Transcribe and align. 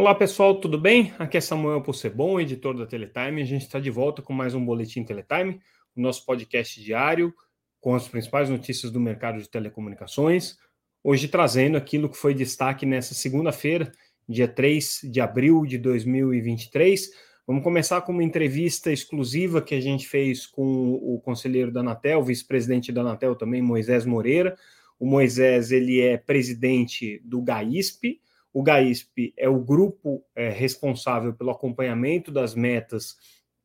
Olá 0.00 0.14
pessoal, 0.14 0.58
tudo 0.58 0.78
bem? 0.78 1.12
Aqui 1.18 1.36
é 1.36 1.42
Samuel 1.42 1.82
Possebon, 1.82 2.40
editor 2.40 2.74
da 2.74 2.86
Teletime. 2.86 3.42
A 3.42 3.44
gente 3.44 3.66
está 3.66 3.78
de 3.78 3.90
volta 3.90 4.22
com 4.22 4.32
mais 4.32 4.54
um 4.54 4.64
Boletim 4.64 5.04
Teletime, 5.04 5.60
o 5.94 6.00
nosso 6.00 6.24
podcast 6.24 6.82
diário 6.82 7.34
com 7.78 7.94
as 7.94 8.08
principais 8.08 8.48
notícias 8.48 8.90
do 8.90 8.98
mercado 8.98 9.38
de 9.38 9.46
telecomunicações. 9.46 10.56
Hoje 11.04 11.28
trazendo 11.28 11.76
aquilo 11.76 12.08
que 12.08 12.16
foi 12.16 12.32
destaque 12.32 12.86
nessa 12.86 13.12
segunda-feira, 13.12 13.92
dia 14.26 14.48
3 14.48 15.00
de 15.04 15.20
abril 15.20 15.66
de 15.66 15.76
2023. 15.76 17.10
Vamos 17.46 17.62
começar 17.62 18.00
com 18.00 18.10
uma 18.10 18.24
entrevista 18.24 18.90
exclusiva 18.90 19.60
que 19.60 19.74
a 19.74 19.80
gente 19.82 20.08
fez 20.08 20.46
com 20.46 20.94
o 20.94 21.20
conselheiro 21.20 21.70
da 21.70 21.80
Anatel, 21.80 22.24
vice-presidente 22.24 22.90
da 22.90 23.02
Anatel 23.02 23.36
também, 23.36 23.60
Moisés 23.60 24.06
Moreira. 24.06 24.56
O 24.98 25.04
Moisés 25.04 25.70
ele 25.70 26.00
é 26.00 26.16
presidente 26.16 27.20
do 27.22 27.42
GAISP, 27.42 28.18
o 28.52 28.62
GAISP 28.62 29.32
é 29.36 29.48
o 29.48 29.60
grupo 29.60 30.24
é, 30.34 30.48
responsável 30.48 31.32
pelo 31.32 31.50
acompanhamento 31.50 32.32
das 32.32 32.54
metas 32.54 33.16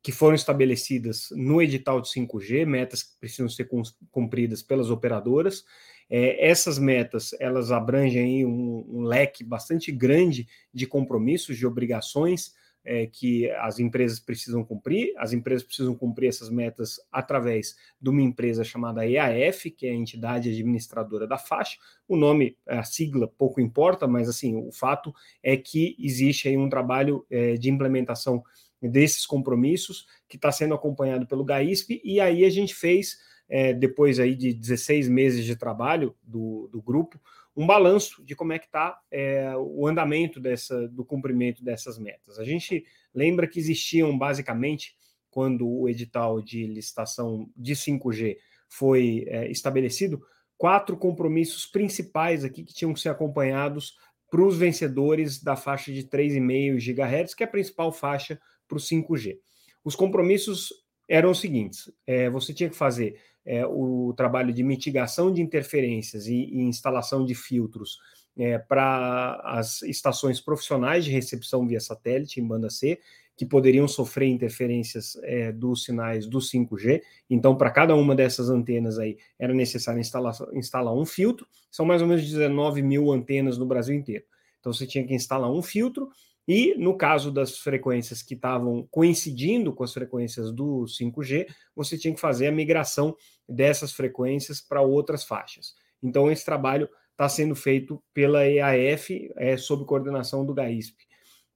que 0.02 0.12
foram 0.12 0.36
estabelecidas 0.36 1.28
no 1.32 1.60
edital 1.60 2.00
de 2.00 2.08
5G, 2.08 2.64
metas 2.64 3.02
que 3.02 3.18
precisam 3.18 3.48
ser 3.48 3.68
cumpridas 4.10 4.62
pelas 4.62 4.88
operadoras. 4.88 5.64
É, 6.08 6.48
essas 6.48 6.78
metas 6.78 7.34
elas 7.40 7.72
abrangem 7.72 8.46
um, 8.46 8.86
um 8.88 9.02
leque 9.02 9.42
bastante 9.42 9.90
grande 9.90 10.46
de 10.72 10.86
compromissos, 10.86 11.56
de 11.56 11.66
obrigações 11.66 12.54
é, 12.86 13.04
que 13.04 13.50
as 13.50 13.80
empresas 13.80 14.20
precisam 14.20 14.64
cumprir. 14.64 15.12
As 15.18 15.32
empresas 15.32 15.66
precisam 15.66 15.94
cumprir 15.94 16.28
essas 16.28 16.48
metas 16.48 17.00
através 17.10 17.76
de 18.00 18.08
uma 18.08 18.22
empresa 18.22 18.62
chamada 18.62 19.04
EAF, 19.04 19.72
que 19.72 19.88
é 19.88 19.90
a 19.90 19.94
entidade 19.94 20.48
administradora 20.48 21.26
da 21.26 21.36
faixa. 21.36 21.76
O 22.06 22.16
nome, 22.16 22.56
a 22.64 22.84
sigla, 22.84 23.26
pouco 23.26 23.60
importa, 23.60 24.06
mas 24.06 24.28
assim, 24.28 24.56
o 24.56 24.70
fato 24.70 25.12
é 25.42 25.56
que 25.56 25.96
existe 25.98 26.48
aí 26.48 26.56
um 26.56 26.70
trabalho 26.70 27.26
é, 27.28 27.54
de 27.54 27.68
implementação 27.68 28.42
desses 28.80 29.26
compromissos 29.26 30.06
que 30.28 30.36
está 30.36 30.52
sendo 30.52 30.74
acompanhado 30.74 31.26
pelo 31.26 31.44
GAISP, 31.44 32.00
e 32.04 32.20
aí 32.20 32.44
a 32.44 32.50
gente 32.50 32.74
fez, 32.74 33.16
é, 33.48 33.72
depois 33.72 34.20
aí 34.20 34.36
de 34.36 34.52
16 34.52 35.08
meses 35.08 35.44
de 35.44 35.56
trabalho 35.56 36.14
do, 36.22 36.68
do 36.70 36.80
grupo, 36.80 37.20
um 37.56 37.66
balanço 37.66 38.22
de 38.24 38.36
como 38.36 38.52
é 38.52 38.58
que 38.58 38.66
está 38.66 39.00
é, 39.10 39.52
o 39.56 39.86
andamento 39.86 40.38
dessa, 40.38 40.86
do 40.88 41.04
cumprimento 41.04 41.64
dessas 41.64 41.98
metas. 41.98 42.38
A 42.38 42.44
gente 42.44 42.84
lembra 43.14 43.48
que 43.48 43.58
existiam 43.58 44.16
basicamente, 44.16 44.94
quando 45.30 45.66
o 45.66 45.88
edital 45.88 46.42
de 46.42 46.66
licitação 46.66 47.50
de 47.56 47.74
5G 47.74 48.36
foi 48.68 49.24
é, 49.28 49.50
estabelecido, 49.50 50.22
quatro 50.58 50.96
compromissos 50.96 51.66
principais 51.66 52.44
aqui 52.44 52.62
que 52.62 52.74
tinham 52.74 52.92
que 52.92 53.00
ser 53.00 53.08
acompanhados 53.08 53.94
para 54.30 54.42
os 54.42 54.58
vencedores 54.58 55.42
da 55.42 55.56
faixa 55.56 55.92
de 55.92 56.04
3,5 56.04 56.76
GHz, 56.76 57.34
que 57.34 57.42
é 57.42 57.46
a 57.46 57.50
principal 57.50 57.92
faixa 57.92 58.38
para 58.68 58.76
o 58.76 58.80
5G. 58.80 59.38
Os 59.84 59.94
compromissos 59.94 60.72
eram 61.08 61.30
os 61.30 61.40
seguintes: 61.40 61.90
é, 62.06 62.28
você 62.28 62.52
tinha 62.52 62.68
que 62.68 62.76
fazer 62.76 63.18
é, 63.46 63.64
o 63.64 64.12
trabalho 64.16 64.52
de 64.52 64.62
mitigação 64.62 65.32
de 65.32 65.40
interferências 65.40 66.26
e, 66.26 66.34
e 66.34 66.60
instalação 66.62 67.24
de 67.24 67.34
filtros 67.34 67.98
é, 68.36 68.58
para 68.58 69.40
as 69.44 69.82
estações 69.82 70.40
profissionais 70.40 71.04
de 71.04 71.10
recepção 71.10 71.66
via 71.66 71.80
satélite 71.80 72.40
em 72.40 72.46
banda 72.46 72.68
C, 72.68 72.98
que 73.36 73.46
poderiam 73.46 73.86
sofrer 73.86 74.28
interferências 74.28 75.16
é, 75.22 75.52
dos 75.52 75.84
sinais 75.84 76.26
do 76.26 76.38
5G. 76.38 77.02
Então, 77.30 77.56
para 77.56 77.70
cada 77.70 77.94
uma 77.94 78.14
dessas 78.14 78.48
antenas 78.50 78.98
aí, 78.98 79.18
era 79.38 79.54
necessário 79.54 80.00
instalar, 80.00 80.34
instalar 80.54 80.94
um 80.94 81.04
filtro. 81.04 81.46
São 81.70 81.86
mais 81.86 82.02
ou 82.02 82.08
menos 82.08 82.24
19 82.24 82.82
mil 82.82 83.12
antenas 83.12 83.58
no 83.58 83.66
Brasil 83.66 83.94
inteiro. 83.94 84.24
Então, 84.58 84.72
você 84.72 84.86
tinha 84.86 85.06
que 85.06 85.14
instalar 85.14 85.50
um 85.52 85.62
filtro 85.62 86.10
e 86.48 86.76
no 86.76 86.96
caso 86.96 87.32
das 87.32 87.58
frequências 87.58 88.22
que 88.22 88.34
estavam 88.34 88.86
coincidindo 88.90 89.72
com 89.72 89.82
as 89.82 89.92
frequências 89.92 90.52
do 90.52 90.84
5G, 90.84 91.48
você 91.74 91.98
tinha 91.98 92.14
que 92.14 92.20
fazer 92.20 92.46
a 92.46 92.52
migração 92.52 93.16
dessas 93.48 93.92
frequências 93.92 94.60
para 94.60 94.80
outras 94.80 95.24
faixas. 95.24 95.74
Então, 96.02 96.30
esse 96.30 96.44
trabalho 96.44 96.88
está 97.12 97.28
sendo 97.28 97.54
feito 97.54 98.02
pela 98.12 98.46
EAF, 98.46 99.30
é, 99.36 99.56
sob 99.56 99.84
coordenação 99.84 100.44
do 100.44 100.52
GAISP. 100.52 101.06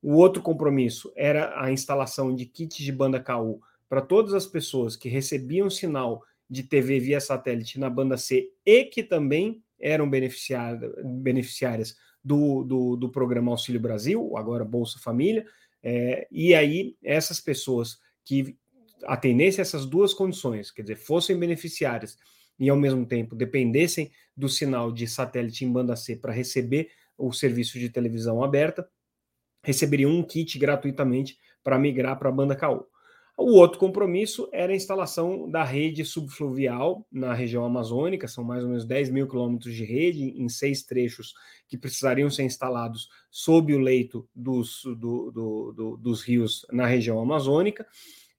O 0.02 0.14
outro 0.14 0.42
compromisso 0.42 1.12
era 1.14 1.52
a 1.62 1.70
instalação 1.70 2.34
de 2.34 2.46
kits 2.46 2.82
de 2.82 2.90
banda 2.90 3.20
KU 3.20 3.60
para 3.88 4.00
todas 4.00 4.32
as 4.32 4.46
pessoas 4.46 4.96
que 4.96 5.08
recebiam 5.08 5.68
sinal 5.68 6.22
de 6.48 6.62
TV 6.62 6.98
via 6.98 7.20
satélite 7.20 7.78
na 7.78 7.90
banda 7.90 8.16
C 8.16 8.50
e 8.64 8.84
que 8.84 9.02
também 9.02 9.62
eram 9.78 10.08
beneficiárias 10.08 11.96
do, 12.24 12.64
do, 12.64 12.96
do 12.96 13.08
programa 13.08 13.50
Auxílio 13.52 13.80
Brasil, 13.80 14.36
agora 14.36 14.64
Bolsa 14.64 14.98
Família, 14.98 15.44
é, 15.82 16.26
e 16.30 16.54
aí 16.54 16.96
essas 17.02 17.40
pessoas 17.40 17.98
que 18.24 18.56
atendessem 19.04 19.62
essas 19.62 19.86
duas 19.86 20.14
condições, 20.14 20.70
quer 20.70 20.82
dizer, 20.82 20.96
fossem 20.96 21.38
beneficiárias 21.38 22.18
e 22.58 22.68
ao 22.68 22.76
mesmo 22.76 23.06
tempo 23.06 23.34
dependessem 23.34 24.10
do 24.36 24.48
sinal 24.48 24.92
de 24.92 25.06
satélite 25.06 25.64
em 25.64 25.72
banda 25.72 25.96
C 25.96 26.16
para 26.16 26.32
receber 26.32 26.90
o 27.16 27.32
serviço 27.32 27.78
de 27.78 27.88
televisão 27.88 28.42
aberta, 28.42 28.88
receberiam 29.62 30.10
um 30.10 30.22
kit 30.22 30.58
gratuitamente 30.58 31.38
para 31.62 31.78
migrar 31.78 32.18
para 32.18 32.28
a 32.28 32.32
banda 32.32 32.56
KU. 32.56 32.86
O 33.42 33.54
outro 33.54 33.78
compromisso 33.78 34.50
era 34.52 34.70
a 34.70 34.76
instalação 34.76 35.50
da 35.50 35.64
rede 35.64 36.04
subfluvial 36.04 37.06
na 37.10 37.32
região 37.32 37.64
amazônica, 37.64 38.28
são 38.28 38.44
mais 38.44 38.62
ou 38.62 38.68
menos 38.68 38.84
10 38.84 39.08
mil 39.08 39.26
quilômetros 39.26 39.74
de 39.74 39.82
rede 39.82 40.34
em 40.38 40.46
seis 40.46 40.82
trechos 40.82 41.32
que 41.66 41.78
precisariam 41.78 42.28
ser 42.28 42.42
instalados 42.42 43.08
sob 43.30 43.74
o 43.74 43.78
leito 43.78 44.28
dos, 44.34 44.82
do, 44.84 45.30
do, 45.30 45.72
do, 45.72 45.96
dos 45.96 46.22
rios 46.22 46.66
na 46.70 46.84
região 46.84 47.18
amazônica. 47.18 47.86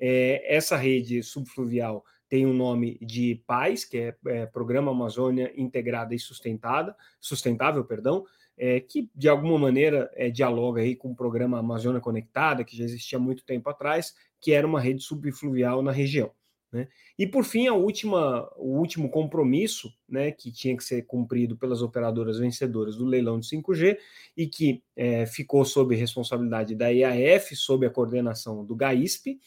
É, 0.03 0.55
essa 0.55 0.75
rede 0.75 1.21
subfluvial 1.21 2.03
tem 2.27 2.45
o 2.45 2.49
um 2.49 2.53
nome 2.53 2.97
de 2.99 3.43
PAIS, 3.45 3.85
que 3.85 3.97
é, 3.97 4.15
é 4.25 4.45
Programa 4.47 4.91
Amazônia 4.91 5.53
Integrada 5.55 6.15
e 6.15 6.19
Sustentada, 6.19 6.95
Sustentável, 7.19 7.85
perdão, 7.85 8.25
é, 8.57 8.79
que 8.79 9.11
de 9.13 9.29
alguma 9.29 9.59
maneira 9.59 10.09
é, 10.15 10.29
dialoga 10.29 10.81
aí 10.81 10.95
com 10.95 11.11
o 11.11 11.15
programa 11.15 11.59
Amazônia 11.59 12.01
Conectada, 12.01 12.63
que 12.63 12.75
já 12.75 12.83
existia 12.83 13.17
há 13.17 13.21
muito 13.21 13.45
tempo 13.45 13.69
atrás, 13.69 14.15
que 14.39 14.51
era 14.53 14.65
uma 14.65 14.79
rede 14.79 15.03
subfluvial 15.03 15.83
na 15.83 15.91
região. 15.91 16.31
Né? 16.71 16.87
E 17.19 17.27
por 17.27 17.43
fim, 17.43 17.67
a 17.67 17.73
última, 17.73 18.49
o 18.55 18.77
último 18.77 19.09
compromisso 19.09 19.93
né, 20.07 20.31
que 20.31 20.51
tinha 20.51 20.75
que 20.75 20.83
ser 20.83 21.01
cumprido 21.05 21.57
pelas 21.57 21.81
operadoras 21.81 22.39
vencedoras 22.39 22.95
do 22.95 23.05
leilão 23.05 23.39
de 23.39 23.47
5G 23.47 23.97
e 24.37 24.47
que 24.47 24.81
é, 24.95 25.25
ficou 25.25 25.65
sob 25.65 25.93
responsabilidade 25.95 26.73
da 26.75 26.87
IAF, 26.87 27.55
sob 27.55 27.85
a 27.85 27.89
coordenação 27.89 28.63
do 28.63 28.75
GAISP, 28.75 29.37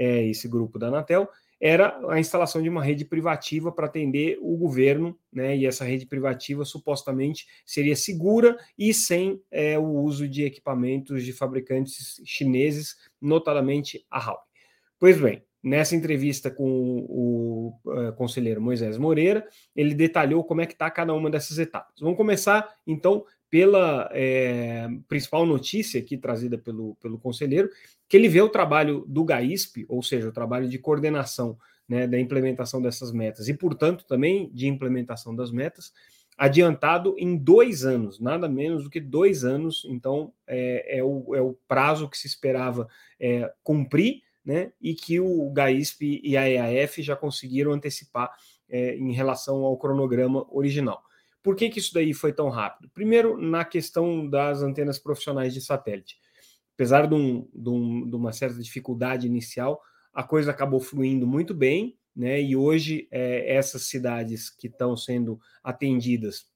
é, 0.00 0.26
esse 0.26 0.48
grupo 0.48 0.78
da 0.78 0.88
Anatel, 0.88 1.28
era 1.60 2.00
a 2.08 2.18
instalação 2.18 2.62
de 2.62 2.70
uma 2.70 2.82
rede 2.82 3.04
privativa 3.04 3.70
para 3.70 3.84
atender 3.84 4.38
o 4.40 4.56
governo, 4.56 5.14
né? 5.30 5.54
E 5.54 5.66
essa 5.66 5.84
rede 5.84 6.06
privativa 6.06 6.64
supostamente 6.64 7.46
seria 7.66 7.94
segura 7.94 8.56
e 8.78 8.94
sem 8.94 9.42
é, 9.50 9.78
o 9.78 9.84
uso 9.84 10.26
de 10.26 10.42
equipamentos 10.42 11.22
de 11.22 11.34
fabricantes 11.34 12.22
chineses, 12.24 12.96
notadamente 13.20 14.06
a 14.10 14.18
Huawei. 14.18 14.42
Pois 14.98 15.20
bem, 15.20 15.42
nessa 15.62 15.94
entrevista 15.94 16.50
com 16.50 16.64
o, 17.08 17.78
uh, 17.84 18.12
conselheiro 18.14 18.62
Moisés 18.62 18.96
Moreira, 18.96 19.46
ele 19.76 19.94
detalhou 19.94 20.42
como 20.42 20.62
é 20.62 20.66
que 20.66 20.72
está 20.72 20.90
cada 20.90 21.12
uma 21.12 21.28
dessas 21.28 21.58
etapas. 21.58 22.00
Vamos 22.00 22.16
começar, 22.16 22.74
então, 22.86 23.24
pela 23.50 24.08
é, 24.12 24.88
principal 25.08 25.44
notícia 25.44 26.00
aqui 26.00 26.16
trazida 26.16 26.56
pelo, 26.56 26.94
pelo 27.02 27.18
conselheiro, 27.18 27.68
que 28.08 28.16
ele 28.16 28.28
vê 28.28 28.40
o 28.40 28.48
trabalho 28.48 29.04
do 29.08 29.24
GAISP, 29.24 29.84
ou 29.88 30.02
seja, 30.02 30.28
o 30.28 30.32
trabalho 30.32 30.68
de 30.68 30.78
coordenação 30.78 31.58
né, 31.88 32.06
da 32.06 32.18
implementação 32.18 32.80
dessas 32.80 33.10
metas 33.10 33.48
e, 33.48 33.54
portanto, 33.54 34.04
também 34.06 34.48
de 34.54 34.68
implementação 34.68 35.34
das 35.34 35.50
metas, 35.50 35.92
adiantado 36.38 37.16
em 37.18 37.36
dois 37.36 37.84
anos, 37.84 38.20
nada 38.20 38.48
menos 38.48 38.84
do 38.84 38.90
que 38.90 39.00
dois 39.00 39.44
anos. 39.44 39.84
Então, 39.90 40.32
é, 40.46 40.98
é, 40.98 41.04
o, 41.04 41.34
é 41.34 41.40
o, 41.42 41.58
prazo 41.66 42.08
que 42.08 42.16
se 42.16 42.28
esperava 42.28 42.88
é, 43.18 43.52
cumprir, 43.62 44.22
né, 44.42 44.72
e 44.80 44.94
que 44.94 45.20
o 45.20 45.50
GAISP 45.50 46.20
e 46.24 46.36
a 46.36 46.48
EAF 46.48 47.02
já 47.02 47.14
conseguiram 47.14 47.72
antecipar 47.72 48.32
é, 48.68 48.96
em 48.96 49.12
relação 49.12 49.64
ao 49.64 49.76
cronograma 49.76 50.46
original. 50.50 51.02
Por 51.42 51.56
que, 51.56 51.70
que 51.70 51.78
isso 51.78 51.94
daí 51.94 52.12
foi 52.12 52.32
tão 52.32 52.48
rápido? 52.48 52.90
Primeiro, 52.92 53.40
na 53.40 53.64
questão 53.64 54.28
das 54.28 54.62
antenas 54.62 54.98
profissionais 54.98 55.54
de 55.54 55.60
satélite. 55.60 56.18
Apesar 56.74 57.06
de, 57.06 57.14
um, 57.14 57.48
de, 57.52 57.68
um, 57.68 58.08
de 58.08 58.16
uma 58.16 58.32
certa 58.32 58.60
dificuldade 58.60 59.26
inicial, 59.26 59.80
a 60.12 60.22
coisa 60.22 60.50
acabou 60.50 60.80
fluindo 60.80 61.26
muito 61.26 61.54
bem, 61.54 61.96
né? 62.14 62.40
E 62.40 62.56
hoje 62.56 63.08
é, 63.10 63.54
essas 63.54 63.82
cidades 63.82 64.50
que 64.50 64.66
estão 64.66 64.96
sendo 64.96 65.40
atendidas 65.62 66.46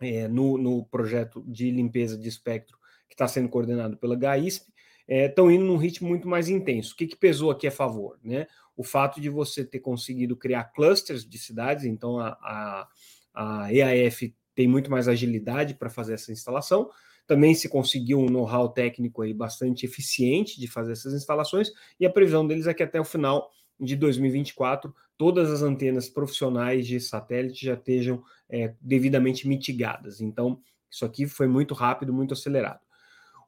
é, 0.00 0.28
no, 0.28 0.56
no, 0.56 0.84
projeto 0.86 1.42
de 1.46 1.70
limpeza 1.70 2.16
de 2.16 2.28
espectro 2.28 2.78
que 3.08 3.14
está 3.14 3.26
sendo 3.26 3.48
coordenado 3.48 3.96
pela 3.96 4.14
GAISP 4.14 4.70
estão 5.08 5.50
é, 5.50 5.54
indo 5.54 5.64
num 5.64 5.76
ritmo 5.76 6.08
muito 6.08 6.28
mais 6.28 6.48
intenso. 6.48 6.92
O 6.92 6.96
que, 6.96 7.06
que 7.06 7.16
pesou 7.16 7.50
aqui 7.50 7.66
a 7.66 7.72
favor? 7.72 8.18
Né? 8.22 8.46
O 8.76 8.84
fato 8.84 9.20
de 9.20 9.28
você 9.28 9.64
ter 9.64 9.80
conseguido 9.80 10.36
criar 10.36 10.64
clusters 10.64 11.28
de 11.28 11.38
cidades, 11.38 11.84
então 11.84 12.18
a, 12.18 12.28
a 12.42 12.88
a 13.38 13.72
EAF 13.72 14.34
tem 14.54 14.66
muito 14.66 14.90
mais 14.90 15.06
agilidade 15.06 15.74
para 15.74 15.88
fazer 15.88 16.14
essa 16.14 16.32
instalação. 16.32 16.90
também 17.26 17.54
se 17.54 17.68
conseguiu 17.68 18.18
um 18.18 18.30
know-how 18.30 18.70
técnico 18.70 19.20
aí 19.20 19.34
bastante 19.34 19.84
eficiente 19.84 20.58
de 20.58 20.66
fazer 20.66 20.92
essas 20.92 21.12
instalações, 21.12 21.70
e 22.00 22.06
a 22.06 22.10
previsão 22.10 22.46
deles 22.46 22.66
é 22.66 22.72
que 22.72 22.82
até 22.82 22.98
o 22.98 23.04
final 23.04 23.50
de 23.78 23.94
2024 23.94 24.94
todas 25.16 25.50
as 25.50 25.62
antenas 25.62 26.08
profissionais 26.08 26.86
de 26.86 26.98
satélite 26.98 27.66
já 27.66 27.74
estejam 27.74 28.22
é, 28.48 28.74
devidamente 28.80 29.46
mitigadas. 29.46 30.20
Então, 30.20 30.60
isso 30.90 31.04
aqui 31.04 31.26
foi 31.26 31.46
muito 31.46 31.74
rápido, 31.74 32.14
muito 32.14 32.32
acelerado. 32.32 32.80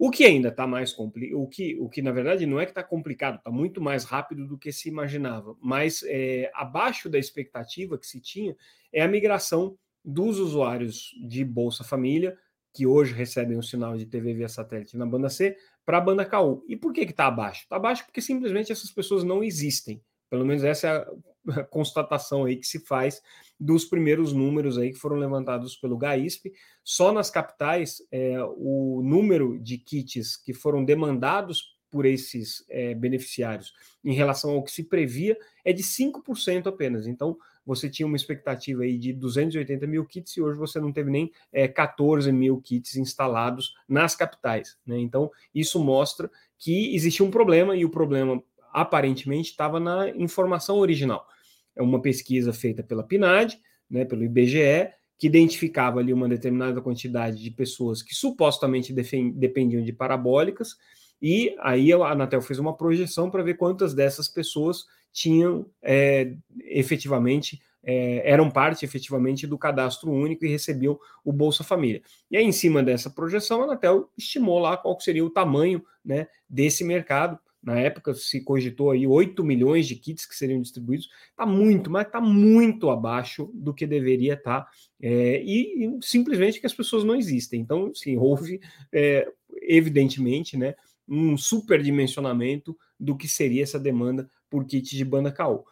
O 0.03 0.11
que 0.11 0.25
ainda 0.25 0.49
está 0.49 0.67
mais 0.67 0.95
complicado, 0.95 1.39
o 1.39 1.47
que, 1.47 1.77
o 1.79 1.87
que 1.87 2.01
na 2.01 2.11
verdade 2.11 2.47
não 2.47 2.59
é 2.59 2.65
que 2.65 2.71
está 2.71 2.83
complicado, 2.83 3.37
está 3.37 3.51
muito 3.51 3.83
mais 3.83 4.03
rápido 4.03 4.47
do 4.47 4.57
que 4.57 4.73
se 4.73 4.89
imaginava, 4.89 5.55
mas 5.61 6.03
é, 6.07 6.51
abaixo 6.55 7.11
da 7.11 7.19
expectativa 7.19 7.99
que 7.99 8.07
se 8.07 8.19
tinha 8.19 8.57
é 8.91 9.03
a 9.03 9.09
migração 9.09 9.77
dos 10.03 10.39
usuários 10.39 11.11
de 11.29 11.45
Bolsa 11.45 11.85
Família, 11.85 12.35
que 12.73 12.87
hoje 12.87 13.13
recebem 13.13 13.59
o 13.59 13.63
sinal 13.63 13.95
de 13.95 14.07
TV 14.07 14.33
via 14.33 14.49
satélite 14.49 14.97
na 14.97 15.05
banda 15.05 15.29
C, 15.29 15.55
para 15.85 15.99
a 15.99 16.01
banda 16.01 16.25
KU. 16.25 16.65
E 16.67 16.79
por 16.79 16.95
que 16.95 17.03
está 17.03 17.27
abaixo? 17.27 17.65
Está 17.65 17.77
abaixo 17.77 18.07
porque 18.07 18.23
simplesmente 18.23 18.73
essas 18.73 18.91
pessoas 18.91 19.23
não 19.23 19.45
existem. 19.45 20.03
Pelo 20.31 20.47
menos 20.47 20.65
essa 20.65 20.89
é 20.89 20.91
a 20.93 21.07
constatação 21.71 22.45
aí 22.45 22.57
que 22.57 22.67
se 22.67 22.81
faz 22.81 23.23
dos 23.59 23.85
primeiros 23.85 24.33
números 24.33 24.79
aí 24.79 24.93
que 24.93 24.99
foram 24.99 25.17
levantados 25.17 25.77
pelo 25.77 25.99
GAISP. 25.99 26.53
Só 26.83 27.13
nas 27.13 27.31
capitais, 27.31 28.03
é, 28.11 28.37
o 28.57 29.03
número 29.05 29.59
de 29.59 29.79
kits 29.79 30.37
que 30.37 30.53
foram 30.53 30.85
demandados 30.85 31.79
por 31.91 32.07
esses 32.07 32.65
é, 32.69 32.95
beneficiários 32.95 33.73
em 34.05 34.13
relação 34.13 34.53
ao 34.53 34.63
que 34.63 34.71
se 34.71 34.85
previa 34.85 35.37
é 35.65 35.73
de 35.73 35.83
5% 35.83 36.69
apenas. 36.69 37.07
Então, 37.07 37.37
você 37.67 37.91
tinha 37.91 38.07
uma 38.07 38.17
expectativa 38.17 38.83
aí 38.83 38.97
de 38.97 39.13
280 39.13 39.87
mil 39.87 40.05
kits 40.07 40.37
e 40.37 40.41
hoje 40.41 40.59
você 40.59 40.81
não 40.81 40.93
teve 40.93 41.11
nem 41.11 41.31
é, 41.53 41.69
14 41.69 42.33
mil 42.33 42.61
kits 42.61 42.97
instalados 42.97 43.75
nas 43.89 44.15
capitais. 44.15 44.79
Né? 44.87 44.99
Então, 44.99 45.31
isso 45.55 45.83
mostra 45.83 46.31
que 46.59 46.95
existia 46.95 47.25
um 47.25 47.31
problema 47.31 47.77
e 47.77 47.85
o 47.85 47.91
problema 47.91 48.43
aparentemente 48.73 49.51
estava 49.51 49.79
na 49.81 50.09
informação 50.11 50.79
original. 50.79 51.27
É 51.75 51.83
uma 51.83 52.01
pesquisa 52.01 52.53
feita 52.53 52.83
pela 52.83 53.03
PNAD, 53.03 53.59
né, 53.89 54.05
pelo 54.05 54.25
IBGE, 54.25 54.91
que 55.19 55.27
identificava 55.27 56.01
ali 56.01 56.13
uma 56.13 56.29
determinada 56.29 56.81
quantidade 56.81 57.43
de 57.43 57.51
pessoas 57.51 58.03
que 58.03 58.15
supostamente 58.15 58.93
dependiam 58.93 59.83
de 59.83 59.93
parabólicas, 59.93 60.77
e 61.21 61.55
aí 61.61 61.93
a 61.93 62.07
Anatel 62.07 62.41
fez 62.41 62.59
uma 62.59 62.75
projeção 62.75 63.31
para 63.31 63.43
ver 63.43 63.55
quantas 63.55 63.93
dessas 63.93 64.29
pessoas 64.29 64.87
tinham 65.13 65.67
é, 65.83 66.35
efetivamente 66.65 67.61
é, 67.83 68.31
eram 68.31 68.51
parte 68.51 68.85
efetivamente 68.85 69.47
do 69.47 69.59
cadastro 69.59 70.11
único 70.11 70.45
e 70.45 70.49
recebiam 70.49 70.99
o 71.25 71.33
Bolsa 71.33 71.65
Família. 71.65 72.03
E 72.31 72.37
aí, 72.37 72.45
em 72.45 72.53
cima 72.53 72.83
dessa 72.83 73.11
projeção, 73.11 73.63
a 73.63 73.65
Anatel 73.65 74.11
estimou 74.17 74.59
lá 74.59 74.77
qual 74.77 74.99
seria 75.01 75.25
o 75.25 75.31
tamanho 75.31 75.83
né, 76.05 76.29
desse 76.49 76.85
mercado. 76.85 77.39
Na 77.63 77.79
época 77.79 78.15
se 78.15 78.43
cogitou 78.43 78.91
aí 78.91 79.07
8 79.07 79.45
milhões 79.45 79.87
de 79.87 79.95
kits 79.95 80.25
que 80.25 80.35
seriam 80.35 80.63
distribuídos, 80.63 81.09
está 81.31 81.45
muito, 81.45 81.91
mas 81.91 82.07
está 82.07 82.21
muito 82.21 82.89
abaixo 82.89 83.51
do 83.53 83.75
que 83.75 83.87
deveria 83.87 84.35
estar, 84.35 84.63
tá, 84.63 84.71
é, 85.01 85.43
e, 85.43 85.85
e, 85.85 85.99
simplesmente 86.01 86.59
que 86.59 86.67
as 86.67 86.73
pessoas 86.73 87.05
não 87.05 87.15
existem. 87.15 87.61
Então, 87.61 87.95
sim, 87.95 88.17
houve, 88.17 88.61
é, 88.93 89.31
evidentemente, 89.63 90.57
né, 90.57 90.75
um 91.07 91.37
superdimensionamento 91.37 92.77
do 92.99 93.17
que 93.17 93.29
seria 93.29 93.63
essa 93.63 93.79
demanda 93.79 94.31
por 94.49 94.65
kit 94.65 94.97
de 94.97 95.05
banda 95.05 95.31
KU. 95.31 95.65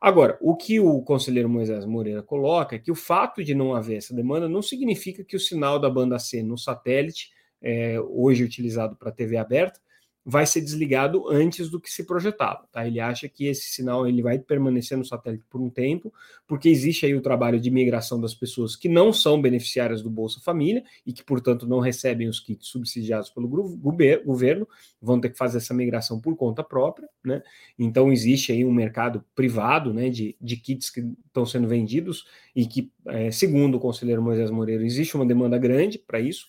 Agora, 0.00 0.36
o 0.40 0.56
que 0.56 0.78
o 0.78 1.00
conselheiro 1.02 1.48
Moisés 1.48 1.86
Moreira 1.86 2.22
coloca 2.22 2.76
é 2.76 2.78
que 2.78 2.90
o 2.90 2.94
fato 2.94 3.42
de 3.42 3.54
não 3.54 3.74
haver 3.74 3.96
essa 3.96 4.14
demanda 4.14 4.48
não 4.48 4.62
significa 4.62 5.24
que 5.24 5.36
o 5.36 5.40
sinal 5.40 5.78
da 5.78 5.88
banda 5.88 6.18
C 6.18 6.42
no 6.42 6.58
satélite, 6.58 7.30
é, 7.62 7.98
hoje 8.00 8.44
utilizado 8.44 8.94
para 8.96 9.10
TV 9.10 9.36
aberta, 9.36 9.80
vai 10.28 10.44
ser 10.44 10.60
desligado 10.60 11.28
antes 11.28 11.70
do 11.70 11.80
que 11.80 11.88
se 11.88 12.02
projetava. 12.02 12.66
Tá? 12.72 12.84
Ele 12.84 12.98
acha 12.98 13.28
que 13.28 13.46
esse 13.46 13.68
sinal 13.68 14.08
ele 14.08 14.20
vai 14.20 14.40
permanecer 14.40 14.98
no 14.98 15.04
satélite 15.04 15.44
por 15.48 15.60
um 15.60 15.70
tempo, 15.70 16.12
porque 16.48 16.68
existe 16.68 17.06
aí 17.06 17.14
o 17.14 17.20
trabalho 17.20 17.60
de 17.60 17.70
migração 17.70 18.20
das 18.20 18.34
pessoas 18.34 18.74
que 18.74 18.88
não 18.88 19.12
são 19.12 19.40
beneficiárias 19.40 20.02
do 20.02 20.10
Bolsa 20.10 20.40
Família 20.40 20.82
e 21.06 21.12
que, 21.12 21.22
portanto, 21.22 21.64
não 21.64 21.78
recebem 21.78 22.28
os 22.28 22.40
kits 22.40 22.66
subsidiados 22.66 23.30
pelo 23.30 23.46
governo, 23.46 24.66
vão 25.00 25.20
ter 25.20 25.30
que 25.30 25.38
fazer 25.38 25.58
essa 25.58 25.72
migração 25.72 26.20
por 26.20 26.36
conta 26.36 26.64
própria. 26.64 27.08
Né? 27.24 27.40
Então, 27.78 28.12
existe 28.12 28.50
aí 28.50 28.64
um 28.64 28.72
mercado 28.72 29.24
privado 29.32 29.94
né, 29.94 30.10
de, 30.10 30.36
de 30.40 30.56
kits 30.56 30.90
que 30.90 31.06
estão 31.28 31.46
sendo 31.46 31.68
vendidos 31.68 32.26
e 32.52 32.66
que, 32.66 32.90
é, 33.06 33.30
segundo 33.30 33.76
o 33.76 33.80
conselheiro 33.80 34.20
Moisés 34.20 34.50
Moreira, 34.50 34.84
existe 34.84 35.14
uma 35.14 35.24
demanda 35.24 35.56
grande 35.56 36.00
para 36.00 36.18
isso. 36.18 36.48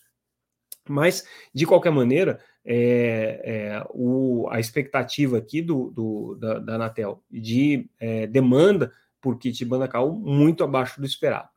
Mas, 0.89 1.27
de 1.53 1.65
qualquer 1.65 1.91
maneira, 1.91 2.39
é, 2.69 3.41
é, 3.45 3.87
o, 3.91 4.49
a 4.51 4.59
expectativa 4.59 5.37
aqui 5.37 5.61
do, 5.61 5.89
do 5.91 6.35
da, 6.35 6.59
da, 6.59 6.75
Anatel 6.75 7.23
de 7.31 7.89
é, 7.97 8.27
demanda 8.27 8.91
por 9.21 9.39
kit 9.39 9.63
banda 9.63 9.87
cal 9.87 10.11
muito 10.11 10.65
abaixo 10.65 10.99
do 10.99 11.05
esperado. 11.05 11.47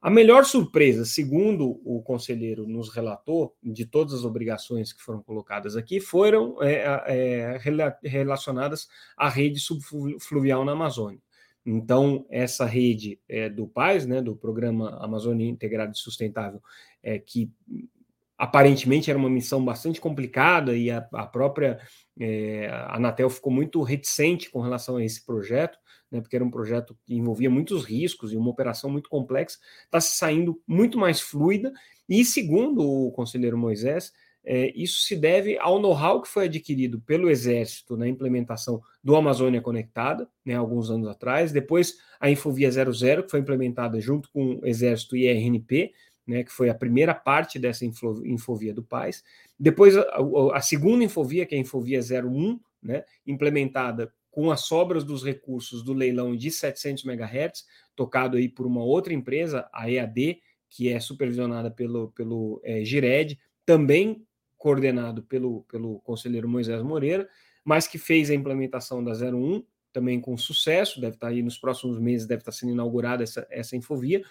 A 0.00 0.10
melhor 0.10 0.44
surpresa, 0.44 1.06
segundo 1.06 1.80
o 1.84 2.02
conselheiro 2.02 2.66
nos 2.66 2.90
relatou, 2.92 3.56
de 3.62 3.86
todas 3.86 4.12
as 4.12 4.24
obrigações 4.24 4.92
que 4.92 5.00
foram 5.00 5.22
colocadas 5.22 5.76
aqui, 5.76 6.00
foram 6.00 6.60
é, 6.60 6.84
é, 7.06 7.60
relacionadas 8.02 8.88
à 9.16 9.28
rede 9.28 9.60
subfluvial 9.60 10.64
na 10.64 10.72
Amazônia. 10.72 11.20
Então, 11.64 12.26
essa 12.28 12.66
rede 12.66 13.20
é, 13.28 13.48
do 13.48 13.68
PAIS, 13.68 14.04
né, 14.04 14.20
do 14.20 14.34
Programa 14.34 14.98
Amazônia 15.00 15.48
Integrado 15.48 15.92
e 15.92 15.98
Sustentável, 15.98 16.60
é, 17.00 17.18
que 17.20 17.50
aparentemente 18.42 19.08
era 19.08 19.16
uma 19.16 19.30
missão 19.30 19.64
bastante 19.64 20.00
complicada 20.00 20.76
e 20.76 20.90
a, 20.90 21.08
a 21.12 21.24
própria 21.24 21.78
é, 22.18 22.66
a 22.66 22.96
Anatel 22.96 23.30
ficou 23.30 23.52
muito 23.52 23.80
reticente 23.82 24.50
com 24.50 24.60
relação 24.60 24.96
a 24.96 25.04
esse 25.04 25.24
projeto, 25.24 25.78
né, 26.10 26.20
porque 26.20 26.34
era 26.34 26.44
um 26.44 26.50
projeto 26.50 26.98
que 27.06 27.14
envolvia 27.14 27.48
muitos 27.48 27.84
riscos 27.84 28.32
e 28.32 28.36
uma 28.36 28.50
operação 28.50 28.90
muito 28.90 29.08
complexa, 29.08 29.58
está 29.84 30.00
se 30.00 30.16
saindo 30.16 30.60
muito 30.66 30.98
mais 30.98 31.20
fluida, 31.20 31.72
e 32.08 32.24
segundo 32.24 32.82
o 32.82 33.12
conselheiro 33.12 33.56
Moisés, 33.56 34.12
é, 34.44 34.72
isso 34.74 35.02
se 35.02 35.14
deve 35.14 35.56
ao 35.58 35.78
know-how 35.78 36.20
que 36.20 36.26
foi 36.26 36.46
adquirido 36.46 37.00
pelo 37.00 37.30
Exército 37.30 37.96
na 37.96 38.08
implementação 38.08 38.82
do 39.04 39.14
Amazônia 39.14 39.62
Conectada, 39.62 40.28
né, 40.44 40.56
alguns 40.56 40.90
anos 40.90 41.06
atrás, 41.06 41.52
depois 41.52 41.94
a 42.18 42.28
Infovia 42.28 42.72
00, 42.72 43.22
que 43.22 43.30
foi 43.30 43.38
implementada 43.38 44.00
junto 44.00 44.28
com 44.32 44.56
o 44.56 44.66
Exército 44.66 45.16
e 45.16 45.28
a 45.28 45.32
RNP, 45.32 45.92
né, 46.26 46.44
que 46.44 46.52
foi 46.52 46.68
a 46.68 46.74
primeira 46.74 47.14
parte 47.14 47.58
dessa 47.58 47.84
infovia 47.84 48.72
do 48.72 48.82
PAIS. 48.82 49.22
Depois, 49.58 49.96
a, 49.96 50.04
a, 50.54 50.60
segunda 50.60 51.04
infovia, 51.04 51.44
que 51.46 51.54
é 51.54 51.58
a 51.58 51.60
Infovia 51.60 52.00
01, 52.00 52.60
né, 52.82 53.04
implementada 53.26 54.12
com 54.30 54.50
as 54.50 54.62
sobras 54.62 55.04
dos 55.04 55.22
recursos 55.22 55.82
do 55.82 55.92
leilão 55.92 56.34
de 56.34 56.50
700 56.50 57.04
MHz, 57.04 57.66
tocado 57.94 58.36
aí 58.36 58.48
por 58.48 58.66
uma 58.66 58.82
outra 58.82 59.12
empresa, 59.12 59.68
a 59.72 59.90
EAD, 59.90 60.40
que 60.70 60.88
é 60.88 60.98
supervisionada 60.98 61.70
pelo, 61.70 62.10
pelo 62.12 62.60
é, 62.64 62.82
Gired, 62.82 63.38
também 63.66 64.26
coordenado 64.56 65.22
pelo, 65.24 65.64
pelo 65.64 66.00
conselheiro 66.00 66.48
Moisés 66.48 66.82
Moreira, 66.82 67.28
mas 67.64 67.86
que 67.86 67.98
fez 67.98 68.30
a 68.30 68.34
implementação 68.34 69.04
da 69.04 69.12
01, 69.12 69.64
também 69.92 70.20
com 70.20 70.36
sucesso, 70.36 71.00
deve 71.00 71.16
estar 71.16 71.28
aí 71.28 71.42
nos 71.42 71.58
próximos 71.58 71.98
meses, 71.98 72.26
deve 72.26 72.40
estar 72.40 72.52
sendo 72.52 72.72
inaugurada 72.72 73.22
essa, 73.22 73.46
essa 73.50 73.76
infovia, 73.76 74.22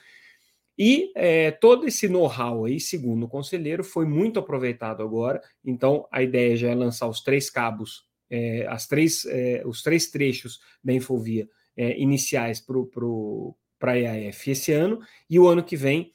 e 0.78 1.12
é, 1.16 1.52
todo 1.52 1.88
esse 1.88 2.08
know-how 2.08 2.66
aí, 2.66 2.80
segundo 2.80 3.26
o 3.26 3.30
conselheiro, 3.30 3.84
foi 3.84 4.06
muito 4.06 4.40
aproveitado 4.40 5.04
agora. 5.04 5.42
Então, 5.64 6.08
a 6.12 6.24
ideia 6.24 6.56
já 6.56 6.70
é 6.70 6.76
lançar 6.76 7.08
os 7.08 7.22
três 7.22 7.50
cabos, 7.50 8.06
é, 8.30 8.66
as 8.68 8.88
três, 8.88 9.26
é, 9.26 9.62
os 9.66 9.84
três 9.84 10.10
trechos 10.10 10.60
da 10.84 10.94
Infovia 10.94 11.48
iniciais 11.98 12.64
para 13.80 13.94
a 13.94 13.98
EAF 13.98 14.52
esse 14.52 14.72
ano, 14.74 15.00
e 15.30 15.40
o 15.40 15.48
ano 15.48 15.64
que 15.64 15.76
vem 15.78 16.14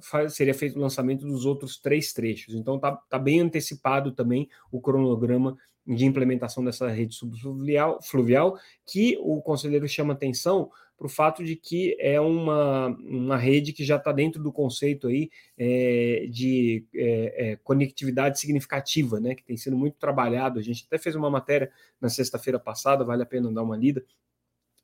faz, 0.00 0.34
seria 0.34 0.52
feito 0.52 0.76
o 0.76 0.82
lançamento 0.82 1.24
dos 1.24 1.46
outros 1.46 1.80
três 1.80 2.12
trechos. 2.12 2.54
Então, 2.54 2.76
está 2.76 2.96
tá 3.08 3.18
bem 3.18 3.40
antecipado 3.40 4.12
também 4.12 4.48
o 4.70 4.80
cronograma 4.80 5.56
de 5.86 6.04
implementação 6.04 6.64
dessa 6.64 6.88
rede 6.88 7.14
subfluvial, 7.14 8.00
fluvial, 8.02 8.58
que 8.86 9.16
o 9.20 9.40
conselheiro 9.40 9.88
chama 9.88 10.12
atenção 10.12 10.70
para 10.96 11.06
o 11.06 11.10
fato 11.10 11.42
de 11.42 11.56
que 11.56 11.96
é 11.98 12.20
uma, 12.20 12.88
uma 12.88 13.36
rede 13.36 13.72
que 13.72 13.84
já 13.84 13.96
está 13.96 14.12
dentro 14.12 14.42
do 14.42 14.52
conceito 14.52 15.08
aí 15.08 15.30
é, 15.58 16.26
de 16.30 16.86
é, 16.94 17.50
é, 17.50 17.56
conectividade 17.56 18.38
significativa, 18.38 19.18
né, 19.18 19.34
que 19.34 19.44
tem 19.44 19.56
sido 19.56 19.76
muito 19.76 19.96
trabalhado. 19.98 20.58
A 20.58 20.62
gente 20.62 20.84
até 20.86 20.98
fez 20.98 21.14
uma 21.16 21.30
matéria 21.30 21.70
na 22.00 22.08
sexta-feira 22.08 22.58
passada, 22.58 23.04
vale 23.04 23.22
a 23.22 23.26
pena 23.26 23.52
dar 23.52 23.62
uma 23.62 23.76
lida 23.76 24.04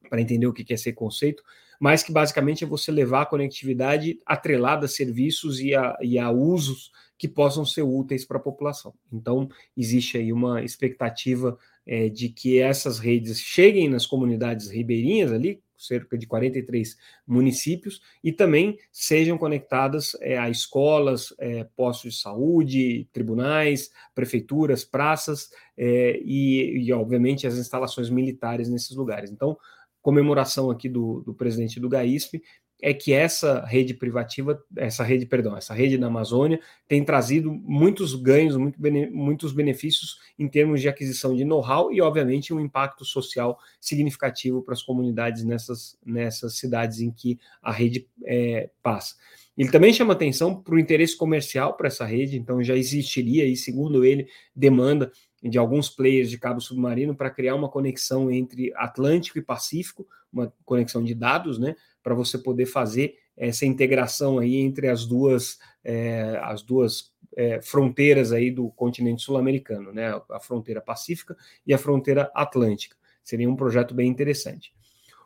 para 0.08 0.20
entender 0.20 0.46
o 0.46 0.52
que 0.52 0.64
é 0.72 0.74
esse 0.74 0.92
conceito, 0.92 1.42
mas 1.78 2.02
que 2.02 2.12
basicamente 2.12 2.64
é 2.64 2.66
você 2.66 2.90
levar 2.90 3.22
a 3.22 3.26
conectividade 3.26 4.18
atrelada 4.24 4.86
a 4.86 4.88
serviços 4.88 5.60
e 5.60 5.74
a, 5.74 5.96
e 6.00 6.18
a 6.18 6.30
usos 6.30 6.90
que 7.16 7.28
possam 7.28 7.64
ser 7.64 7.82
úteis 7.82 8.24
para 8.24 8.38
a 8.38 8.40
população. 8.40 8.94
Então, 9.12 9.48
existe 9.76 10.16
aí 10.16 10.32
uma 10.32 10.62
expectativa 10.62 11.58
é, 11.84 12.08
de 12.08 12.28
que 12.28 12.58
essas 12.58 12.98
redes 12.98 13.40
cheguem 13.40 13.88
nas 13.88 14.06
comunidades 14.06 14.68
ribeirinhas 14.68 15.32
ali, 15.32 15.60
cerca 15.78 16.18
de 16.18 16.26
43 16.26 16.97
municípios, 17.26 18.02
e 18.23 18.32
também 18.32 18.76
sejam 18.92 19.38
conectadas 19.38 20.16
é, 20.20 20.37
a 20.37 20.50
escolas, 20.50 21.32
é, 21.38 21.64
postos 21.76 22.14
de 22.14 22.20
saúde, 22.20 23.08
tribunais, 23.12 23.90
prefeituras, 24.14 24.85
praças 24.85 25.50
é, 25.76 26.20
e, 26.23 26.87
e, 26.87 26.92
obviamente, 26.92 27.47
as 27.47 27.56
instalações 27.56 28.11
militares 28.11 28.68
nesses 28.68 28.97
lugares. 28.97 29.30
Então, 29.30 29.56
comemoração 30.02 30.70
aqui 30.70 30.88
do, 30.88 31.20
do 31.20 31.35
presidente 31.35 31.78
do 31.78 31.88
GAISP 31.88 32.42
é 32.80 32.94
que 32.94 33.12
essa 33.12 33.64
rede 33.64 33.92
privativa, 33.92 34.62
essa 34.76 35.02
rede, 35.02 35.26
perdão, 35.26 35.56
essa 35.56 35.75
rede 35.75 35.99
da 35.99 36.06
Amazônia 36.06 36.61
tem 36.87 37.04
trazido 37.04 37.52
muitos 37.52 38.14
ganhos, 38.14 38.56
muito 38.56 38.80
bene, 38.80 39.11
muitos 39.11 39.52
benefícios 39.52 40.18
em 40.38 40.49
termos 40.49 40.80
de 40.80 40.88
aquisição 40.88 41.35
de 41.35 41.44
know-how 41.44 41.92
e, 41.92 42.00
obviamente, 42.00 42.54
um 42.54 42.61
impacto 42.61 43.04
social 43.04 43.58
significativo 43.80 44.62
para 44.62 44.75
as 44.75 44.82
comunidades 44.82 45.44
nessas, 45.44 45.99
nessas 46.04 46.56
cidades 46.56 47.00
em 47.00 47.11
que 47.11 47.38
a 47.61 47.73
rede 47.73 48.06
é, 48.25 48.70
passa. 48.82 49.16
Ele 49.56 49.73
também 49.73 49.92
chama 49.92 50.12
atenção 50.12 50.54
para 50.54 50.76
o 50.76 50.78
interesse 50.78 51.16
comercial 51.16 51.76
para 51.76 51.88
essa 51.88 52.04
rede, 52.04 52.38
então 52.38 52.62
já 52.62 52.76
existiria 52.76 53.42
aí, 53.42 53.56
segundo 53.56 54.04
ele, 54.04 54.28
demanda 54.54 55.11
de 55.42 55.58
alguns 55.58 55.88
players 55.88 56.30
de 56.30 56.38
cabo 56.38 56.61
submarino 56.61 57.14
para 57.14 57.28
criar 57.28 57.56
uma 57.56 57.68
conexão 57.68 58.30
entre 58.30 58.73
Atlântico 58.76 59.37
e 59.37 59.42
Pacífico, 59.42 60.06
uma 60.32 60.52
conexão 60.64 61.02
de 61.02 61.12
dados, 61.12 61.58
né, 61.58 61.75
para 62.02 62.14
você 62.14 62.38
poder 62.38 62.67
fazer 62.67 63.14
essa 63.37 63.64
integração 63.64 64.38
aí 64.38 64.57
entre 64.57 64.88
as 64.88 65.07
duas 65.07 65.59
é, 65.85 66.38
as 66.43 66.62
duas 66.62 67.12
é, 67.37 67.61
fronteiras 67.62 68.33
aí 68.33 68.50
do 68.50 68.69
continente 68.71 69.23
sul-americano, 69.23 69.93
né, 69.93 70.21
a 70.31 70.40
fronteira 70.40 70.81
pacífica 70.81 71.37
e 71.67 71.73
a 71.73 71.78
fronteira 71.78 72.31
atlântica. 72.35 72.97
Seria 73.23 73.49
um 73.49 73.57
projeto 73.57 73.95
bem 73.95 74.09
interessante. 74.09 74.73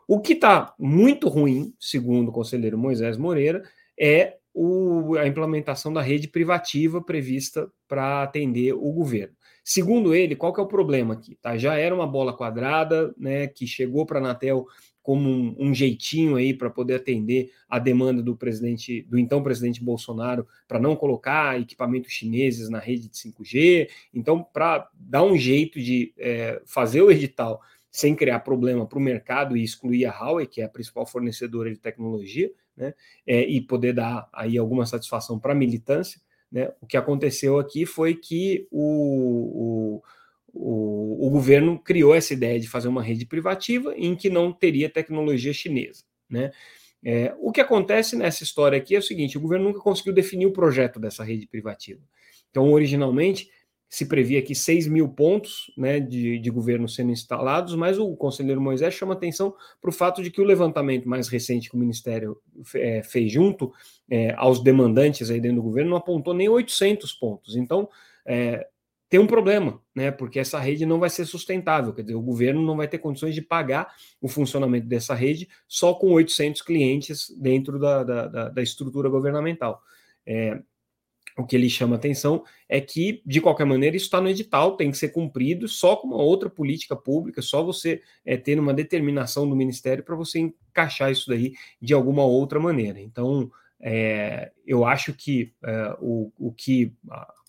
O 0.07 0.21
que 0.21 0.35
está 0.35 0.75
muito 0.79 1.29
ruim, 1.29 1.75
segundo 1.81 2.29
o 2.29 2.33
conselheiro 2.33 2.77
Moisés 2.77 3.17
Moreira, 3.17 3.63
é 3.99 4.37
o, 4.53 5.17
a 5.17 5.27
implementação 5.27 5.93
da 5.93 6.03
rede 6.03 6.29
privativa 6.29 7.01
prevista 7.01 7.71
para 7.89 8.23
atender 8.23 8.75
o 8.75 8.93
governo. 8.93 9.35
Segundo 9.65 10.15
ele, 10.15 10.35
qual 10.35 10.53
que 10.53 10.61
é 10.61 10.63
o 10.63 10.69
problema 10.69 11.15
aqui? 11.15 11.37
Tá? 11.37 11.57
Já 11.57 11.77
era 11.77 11.95
uma 11.95 12.07
bola 12.07 12.37
quadrada, 12.37 13.15
né, 13.17 13.47
que 13.47 13.67
chegou 13.67 14.05
para 14.05 14.19
a 14.19 14.23
Anatel 14.23 14.67
como 15.03 15.29
um, 15.29 15.57
um 15.59 15.75
jeitinho 15.75 16.37
aí 16.37 16.55
para 16.55 16.71
poder 16.71 16.95
atender 16.95 17.51
a 17.69 17.79
demanda 17.79 18.23
do 18.23 18.37
presidente, 18.37 19.03
do 19.03 19.19
então 19.19 19.43
presidente 19.43 19.83
Bolsonaro, 19.83 20.47
para 20.69 20.79
não 20.79 20.95
colocar 20.95 21.61
equipamentos 21.61 22.13
chineses 22.13 22.69
na 22.69 22.79
rede 22.79 23.09
de 23.09 23.17
5G. 23.17 23.89
Então, 24.15 24.43
para 24.43 24.89
dar 24.95 25.25
um 25.25 25.37
jeito 25.37 25.81
de 25.81 26.15
é, 26.19 26.63
fazer 26.65 27.03
o 27.03 27.11
edital 27.11 27.61
sem 27.91 28.15
criar 28.15 28.41
problema 28.41 28.87
para 28.87 28.99
o 28.99 29.03
mercado 29.03 29.57
e 29.57 29.63
excluir 29.63 30.07
a 30.07 30.11
Huawei, 30.11 30.47
que 30.47 30.63
é 30.63 30.65
a 30.65 30.69
principal 30.69 31.05
fornecedora 31.05 31.71
de 31.71 31.79
tecnologia, 31.79 32.51
né, 32.75 32.95
é, 33.27 33.43
e 33.43 33.61
poder 33.61 33.93
dar 33.93 34.29
aí 34.33 34.57
alguma 34.57 34.87
satisfação 34.87 35.39
para 35.39 35.53
a 35.53 35.57
militância. 35.57 36.21
Né? 36.51 36.73
O 36.81 36.87
que 36.87 36.97
aconteceu 36.97 37.59
aqui 37.59 37.85
foi 37.85 38.15
que 38.15 38.67
o, 38.71 39.99
o, 39.99 40.03
o, 40.53 41.27
o, 41.27 41.31
governo 41.31 41.79
criou 41.79 42.15
essa 42.15 42.33
ideia 42.33 42.61
de 42.61 42.69
fazer 42.69 42.89
uma 42.89 43.03
rede 43.03 43.25
privativa 43.25 43.95
em 43.97 44.15
que 44.15 44.29
não 44.29 44.53
teria 44.53 44.91
tecnologia 44.91 45.53
chinesa. 45.53 46.05
Né? 46.29 46.51
É, 47.05 47.35
o 47.39 47.51
que 47.51 47.61
acontece 47.61 48.17
nessa 48.17 48.45
história 48.45 48.79
aqui 48.79 48.95
é 48.95 48.99
o 48.99 49.03
seguinte: 49.03 49.39
o 49.39 49.41
governo 49.41 49.67
nunca 49.67 49.81
conseguiu 49.81 50.13
definir 50.13 50.47
o 50.47 50.53
projeto 50.53 51.01
dessa 51.01 51.25
rede 51.25 51.47
privativa. 51.47 52.01
Então, 52.51 52.71
originalmente, 52.71 53.49
se 53.93 54.07
previa 54.07 54.39
aqui 54.39 54.55
6 54.55 54.87
mil 54.87 55.07
pontos 55.07 55.71
né, 55.77 56.01
de, 56.01 56.39
de 56.39 56.51
governo 56.51 56.89
sendo 56.89 57.11
instalados, 57.11 57.75
mas 57.75 57.99
o 57.99 58.17
conselheiro 58.17 58.59
Moisés 58.59 58.95
chama 58.95 59.13
atenção 59.13 59.55
para 59.83 59.91
o 59.91 59.93
fato 59.93 60.23
de 60.23 60.31
que 60.31 60.41
o 60.41 60.45
levantamento 60.45 61.07
mais 61.07 61.29
recente 61.29 61.69
que 61.69 61.77
o 61.77 61.79
Ministério 61.79 62.41
é, 62.75 63.03
fez 63.03 63.31
junto 63.31 63.71
é, 64.11 64.33
aos 64.39 64.63
demandantes 64.63 65.31
aí 65.31 65.41
dentro 65.41 65.57
do 65.57 65.63
governo 65.63 65.91
não 65.91 65.99
apontou 65.99 66.33
nem 66.33 66.49
800 66.49 67.13
pontos. 67.13 67.55
Então, 67.55 67.87
é, 68.25 68.67
tem 69.13 69.21
um 69.21 69.27
problema, 69.27 69.79
né? 69.95 70.11
Porque 70.11 70.39
essa 70.39 70.59
rede 70.59 70.87
não 70.87 70.99
vai 70.99 71.11
ser 71.11 71.27
sustentável, 71.27 71.93
quer 71.93 72.01
dizer, 72.01 72.15
o 72.15 72.23
governo 72.23 72.63
não 72.63 72.79
vai 72.79 72.89
ter 72.89 72.97
condições 72.97 73.35
de 73.35 73.43
pagar 73.43 73.95
o 74.23 74.27
funcionamento 74.27 74.87
dessa 74.87 75.15
rede 75.15 75.51
só 75.69 75.93
com 75.93 76.13
800 76.13 76.63
clientes 76.63 77.29
dentro 77.39 77.79
da, 77.79 78.03
da, 78.03 78.49
da, 78.49 78.63
estrutura 78.63 79.11
governamental. 79.11 79.83
É, 80.27 80.59
o 81.37 81.45
que 81.45 81.55
ele 81.55 81.69
chama 81.69 81.97
atenção 81.97 82.43
é 82.67 82.81
que, 82.81 83.21
de 83.27 83.39
qualquer 83.43 83.67
maneira, 83.67 83.95
isso 83.95 84.07
está 84.07 84.19
no 84.19 84.31
edital, 84.31 84.79
tem 84.79 84.91
que 84.91 84.97
ser 84.97 85.11
cumprido 85.11 85.69
só 85.69 85.95
com 85.95 86.07
uma 86.07 86.23
outra 86.23 86.49
política 86.49 86.97
pública, 86.97 87.43
só 87.43 87.63
você 87.63 88.01
é, 88.25 88.39
ter 88.39 88.59
uma 88.59 88.73
determinação 88.73 89.47
do 89.47 89.55
Ministério 89.55 90.03
para 90.03 90.17
você 90.17 90.39
encaixar 90.39 91.13
isso 91.13 91.29
daí 91.29 91.53
de 91.79 91.93
alguma 91.93 92.25
outra 92.25 92.59
maneira. 92.59 92.99
Então, 92.99 93.51
é, 93.83 94.53
eu 94.65 94.85
acho 94.85 95.13
que 95.13 95.53
é, 95.65 95.97
o, 96.01 96.33
o 96.39 96.53
que 96.53 96.95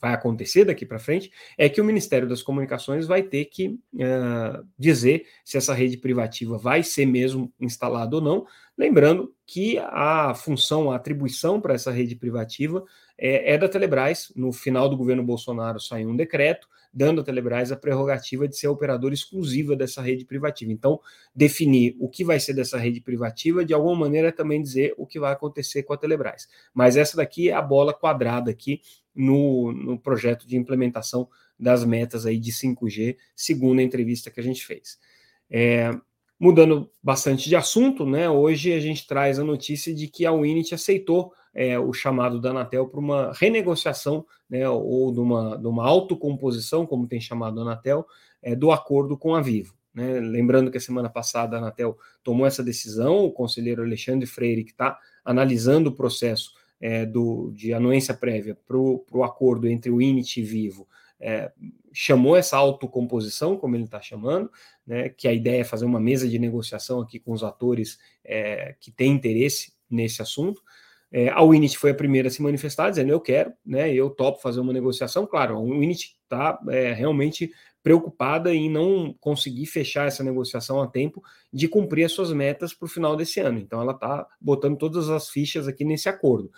vai 0.01 0.13
acontecer 0.13 0.65
daqui 0.65 0.85
para 0.85 0.97
frente 0.97 1.31
é 1.57 1.69
que 1.69 1.79
o 1.79 1.85
Ministério 1.85 2.27
das 2.27 2.41
Comunicações 2.41 3.05
vai 3.05 3.21
ter 3.21 3.45
que 3.45 3.79
é, 3.99 4.59
dizer 4.77 5.27
se 5.45 5.57
essa 5.57 5.73
rede 5.73 5.95
privativa 5.95 6.57
vai 6.57 6.81
ser 6.81 7.05
mesmo 7.05 7.53
instalada 7.59 8.15
ou 8.15 8.21
não, 8.21 8.45
lembrando 8.77 9.33
que 9.45 9.77
a 9.77 10.33
função, 10.33 10.91
a 10.91 10.95
atribuição 10.95 11.61
para 11.61 11.75
essa 11.75 11.91
rede 11.91 12.15
privativa 12.15 12.83
é, 13.23 13.53
é 13.53 13.57
da 13.57 13.69
Telebrás. 13.69 14.33
No 14.35 14.51
final 14.51 14.89
do 14.89 14.97
governo 14.97 15.23
Bolsonaro 15.23 15.79
saiu 15.79 16.09
um 16.09 16.15
decreto 16.15 16.67
dando 16.93 17.21
à 17.21 17.23
Telebrás 17.23 17.71
a 17.71 17.75
prerrogativa 17.77 18.47
de 18.47 18.55
ser 18.55 18.67
operadora 18.67 19.13
exclusiva 19.13 19.75
dessa 19.75 20.01
rede 20.01 20.25
privativa. 20.25 20.71
Então, 20.71 20.99
definir 21.33 21.95
o 21.99 22.07
que 22.07 22.23
vai 22.23 22.39
ser 22.39 22.53
dessa 22.53 22.77
rede 22.77 23.01
privativa, 23.01 23.65
de 23.65 23.73
alguma 23.73 23.95
maneira, 23.95 24.27
é 24.27 24.31
também 24.31 24.61
dizer 24.61 24.93
o 24.97 25.07
que 25.07 25.19
vai 25.19 25.31
acontecer 25.31 25.83
com 25.83 25.93
a 25.93 25.97
Telebrás. 25.97 26.47
Mas 26.73 26.95
essa 26.95 27.17
daqui 27.17 27.49
é 27.49 27.53
a 27.53 27.61
bola 27.61 27.93
quadrada 27.93 28.51
aqui 28.51 28.81
no, 29.15 29.71
no 29.71 29.97
projeto 29.97 30.45
de 30.45 30.55
implementação 30.55 31.27
das 31.57 31.83
metas 31.83 32.25
aí 32.25 32.37
de 32.37 32.51
5G, 32.51 33.15
segundo 33.35 33.79
a 33.79 33.83
entrevista 33.83 34.29
que 34.29 34.39
a 34.39 34.43
gente 34.43 34.63
fez. 34.63 34.99
É, 35.49 35.89
mudando 36.39 36.91
bastante 37.01 37.49
de 37.49 37.55
assunto, 37.55 38.05
né? 38.05 38.29
Hoje 38.29 38.73
a 38.73 38.79
gente 38.79 39.07
traz 39.07 39.39
a 39.39 39.43
notícia 39.43 39.95
de 39.95 40.07
que 40.07 40.25
a 40.25 40.31
Unity 40.31 40.75
aceitou 40.75 41.33
é, 41.53 41.77
o 41.77 41.93
chamado 41.93 42.39
da 42.41 42.49
Anatel 42.49 42.87
para 42.87 42.99
uma 42.99 43.31
renegociação, 43.33 44.25
né, 44.49 44.67
ou 44.67 45.11
de 45.11 45.19
uma, 45.19 45.57
de 45.57 45.67
uma 45.67 45.85
autocomposição, 45.85 46.85
como 46.85 47.07
tem 47.07 47.21
chamado 47.21 47.59
a 47.59 47.63
Anatel, 47.63 48.05
é, 48.41 48.55
do 48.55 48.71
acordo 48.71 49.17
com 49.17 49.35
a 49.35 49.41
Vivo. 49.41 49.75
Né? 49.93 50.19
Lembrando 50.19 50.71
que 50.71 50.77
a 50.77 50.81
semana 50.81 51.09
passada 51.09 51.55
a 51.55 51.59
Anatel 51.59 51.97
tomou 52.23 52.47
essa 52.47 52.63
decisão, 52.63 53.25
o 53.25 53.31
conselheiro 53.31 53.83
Alexandre 53.83 54.25
Freire, 54.25 54.63
que 54.63 54.71
está 54.71 54.97
analisando 55.23 55.89
o 55.89 55.95
processo 55.95 56.51
é, 56.81 57.05
do, 57.05 57.51
de 57.55 57.73
anuência 57.73 58.13
prévia 58.13 58.57
para 58.67 58.77
o 58.77 59.23
acordo 59.23 59.67
entre 59.67 59.91
o 59.91 60.01
INIT 60.01 60.41
e 60.41 60.43
Vivo, 60.43 60.87
é, 61.19 61.51
chamou 61.93 62.35
essa 62.35 62.57
autocomposição, 62.57 63.55
como 63.55 63.75
ele 63.75 63.85
está 63.85 64.01
chamando, 64.01 64.51
né, 64.85 65.07
que 65.07 65.27
a 65.27 65.33
ideia 65.33 65.61
é 65.61 65.63
fazer 65.63 65.85
uma 65.85 65.99
mesa 65.99 66.27
de 66.27 66.37
negociação 66.37 66.99
aqui 66.99 67.19
com 67.19 67.31
os 67.31 67.43
atores 67.43 67.97
é, 68.25 68.75
que 68.79 68.91
têm 68.91 69.13
interesse 69.13 69.73
nesse 69.89 70.21
assunto. 70.21 70.61
É, 71.15 71.29
a 71.29 71.43
Winit 71.43 71.77
foi 71.77 71.91
a 71.91 71.95
primeira 71.95 72.27
a 72.27 72.31
se 72.31 72.41
manifestar, 72.41 72.89
dizendo 72.89 73.11
eu 73.11 73.21
quero, 73.21 73.53
né, 73.63 73.93
eu 73.93 74.09
topo 74.09 74.41
fazer 74.41 74.59
uma 74.59 74.73
negociação. 74.73 75.27
Claro, 75.27 75.55
a 75.55 75.61
Winit 75.61 76.17
está 76.23 76.59
é, 76.69 76.91
realmente 76.91 77.51
preocupada 77.83 78.51
em 78.51 78.67
não 78.67 79.15
conseguir 79.19 79.67
fechar 79.67 80.07
essa 80.07 80.23
negociação 80.23 80.81
a 80.81 80.87
tempo 80.87 81.21
de 81.51 81.67
cumprir 81.67 82.05
as 82.05 82.13
suas 82.13 82.33
metas 82.33 82.73
para 82.73 82.87
o 82.87 82.89
final 82.89 83.15
desse 83.15 83.39
ano. 83.39 83.59
Então, 83.59 83.79
ela 83.79 83.91
está 83.91 84.25
botando 84.41 84.75
todas 84.75 85.07
as 85.11 85.29
fichas 85.29 85.67
aqui 85.67 85.85
nesse 85.85 86.09
acordo. 86.09 86.49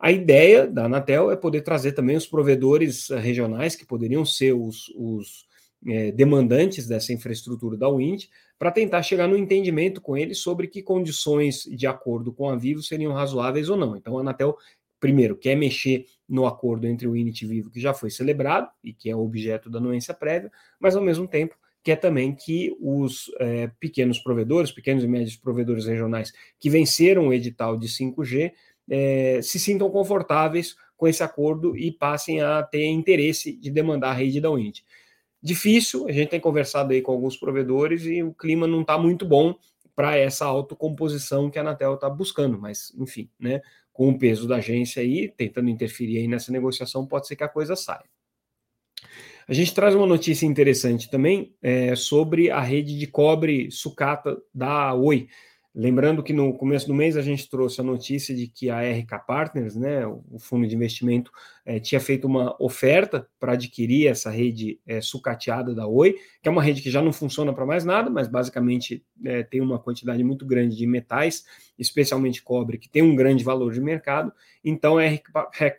A 0.00 0.10
ideia 0.10 0.66
da 0.66 0.86
Anatel 0.86 1.30
é 1.30 1.36
poder 1.36 1.60
trazer 1.60 1.92
também 1.92 2.16
os 2.16 2.26
provedores 2.26 3.08
eh, 3.08 3.20
regionais, 3.20 3.76
que 3.76 3.86
poderiam 3.86 4.24
ser 4.24 4.52
os, 4.52 4.88
os 4.96 5.46
é, 5.86 6.12
demandantes 6.12 6.86
dessa 6.86 7.12
infraestrutura 7.12 7.76
da 7.76 7.88
Wind, 7.88 8.24
para 8.58 8.70
tentar 8.70 9.02
chegar 9.02 9.26
no 9.26 9.36
entendimento 9.36 10.00
com 10.00 10.16
eles 10.16 10.38
sobre 10.38 10.68
que 10.68 10.82
condições 10.82 11.64
de 11.64 11.86
acordo 11.86 12.32
com 12.32 12.48
a 12.48 12.56
Vivo 12.56 12.82
seriam 12.82 13.12
razoáveis 13.12 13.68
ou 13.68 13.76
não. 13.76 13.96
Então, 13.96 14.16
a 14.16 14.20
Anatel, 14.20 14.56
primeiro, 15.00 15.36
quer 15.36 15.56
mexer 15.56 16.06
no 16.28 16.46
acordo 16.46 16.86
entre 16.86 17.08
o 17.08 17.16
Init 17.16 17.44
e 17.44 17.48
Vivo, 17.48 17.70
que 17.70 17.80
já 17.80 17.92
foi 17.92 18.10
celebrado 18.10 18.68
e 18.82 18.92
que 18.92 19.10
é 19.10 19.16
objeto 19.16 19.68
da 19.68 19.78
anuência 19.78 20.14
prévia, 20.14 20.50
mas, 20.78 20.94
ao 20.94 21.02
mesmo 21.02 21.26
tempo, 21.26 21.56
quer 21.82 21.96
também 21.96 22.34
que 22.34 22.74
os 22.80 23.30
é, 23.40 23.68
pequenos 23.80 24.18
provedores, 24.18 24.70
pequenos 24.70 25.02
e 25.02 25.08
médios 25.08 25.36
provedores 25.36 25.86
regionais 25.86 26.32
que 26.58 26.70
venceram 26.70 27.28
o 27.28 27.32
edital 27.32 27.76
de 27.76 27.88
5G, 27.88 28.52
é, 28.88 29.40
se 29.42 29.58
sintam 29.58 29.90
confortáveis 29.90 30.76
com 30.96 31.08
esse 31.08 31.22
acordo 31.22 31.76
e 31.76 31.90
passem 31.90 32.40
a 32.40 32.62
ter 32.62 32.84
interesse 32.86 33.56
de 33.56 33.70
demandar 33.70 34.10
a 34.10 34.14
rede 34.14 34.40
da 34.40 34.50
Wind. 34.50 34.82
Difícil, 35.42 36.06
a 36.06 36.12
gente 36.12 36.28
tem 36.28 36.40
conversado 36.40 36.92
aí 36.92 37.02
com 37.02 37.10
alguns 37.10 37.36
provedores 37.36 38.04
e 38.04 38.22
o 38.22 38.32
clima 38.32 38.66
não 38.66 38.82
está 38.82 38.96
muito 38.96 39.26
bom 39.26 39.54
para 39.94 40.16
essa 40.16 40.44
autocomposição 40.46 41.50
que 41.50 41.58
a 41.58 41.62
Anatel 41.62 41.94
está 41.94 42.08
buscando, 42.08 42.58
mas 42.58 42.92
enfim, 42.96 43.28
né, 43.38 43.60
com 43.92 44.08
o 44.08 44.18
peso 44.18 44.46
da 44.46 44.56
agência 44.56 45.02
aí, 45.02 45.28
tentando 45.28 45.68
interferir 45.68 46.18
aí 46.18 46.28
nessa 46.28 46.52
negociação, 46.52 47.06
pode 47.06 47.26
ser 47.26 47.36
que 47.36 47.44
a 47.44 47.48
coisa 47.48 47.76
saia. 47.76 48.04
A 49.46 49.52
gente 49.52 49.74
traz 49.74 49.94
uma 49.94 50.06
notícia 50.06 50.46
interessante 50.46 51.10
também 51.10 51.54
é, 51.60 51.96
sobre 51.96 52.50
a 52.50 52.60
rede 52.60 52.96
de 52.96 53.06
cobre 53.06 53.70
sucata 53.70 54.40
da 54.54 54.94
Oi. 54.94 55.28
Lembrando 55.74 56.22
que 56.22 56.34
no 56.34 56.52
começo 56.52 56.86
do 56.86 56.92
mês 56.92 57.16
a 57.16 57.22
gente 57.22 57.48
trouxe 57.48 57.80
a 57.80 57.84
notícia 57.84 58.34
de 58.34 58.46
que 58.46 58.68
a 58.68 58.82
RK 58.82 59.26
Partners, 59.26 59.74
né, 59.74 60.06
o 60.06 60.38
fundo 60.38 60.66
de 60.66 60.74
investimento, 60.74 61.32
é, 61.64 61.80
tinha 61.80 61.98
feito 61.98 62.26
uma 62.26 62.54
oferta 62.62 63.26
para 63.40 63.52
adquirir 63.52 64.06
essa 64.06 64.30
rede 64.30 64.78
é, 64.86 65.00
sucateada 65.00 65.74
da 65.74 65.86
Oi, 65.86 66.14
que 66.42 66.48
é 66.48 66.52
uma 66.52 66.62
rede 66.62 66.82
que 66.82 66.90
já 66.90 67.00
não 67.00 67.10
funciona 67.10 67.54
para 67.54 67.64
mais 67.64 67.86
nada, 67.86 68.10
mas 68.10 68.28
basicamente 68.28 69.02
é, 69.24 69.42
tem 69.42 69.62
uma 69.62 69.78
quantidade 69.78 70.22
muito 70.22 70.44
grande 70.44 70.76
de 70.76 70.86
metais, 70.86 71.46
especialmente 71.78 72.42
cobre, 72.42 72.76
que 72.76 72.90
tem 72.90 73.00
um 73.02 73.16
grande 73.16 73.42
valor 73.42 73.72
de 73.72 73.80
mercado. 73.80 74.30
Então 74.62 74.98
a 74.98 75.06
RK, 75.06 75.32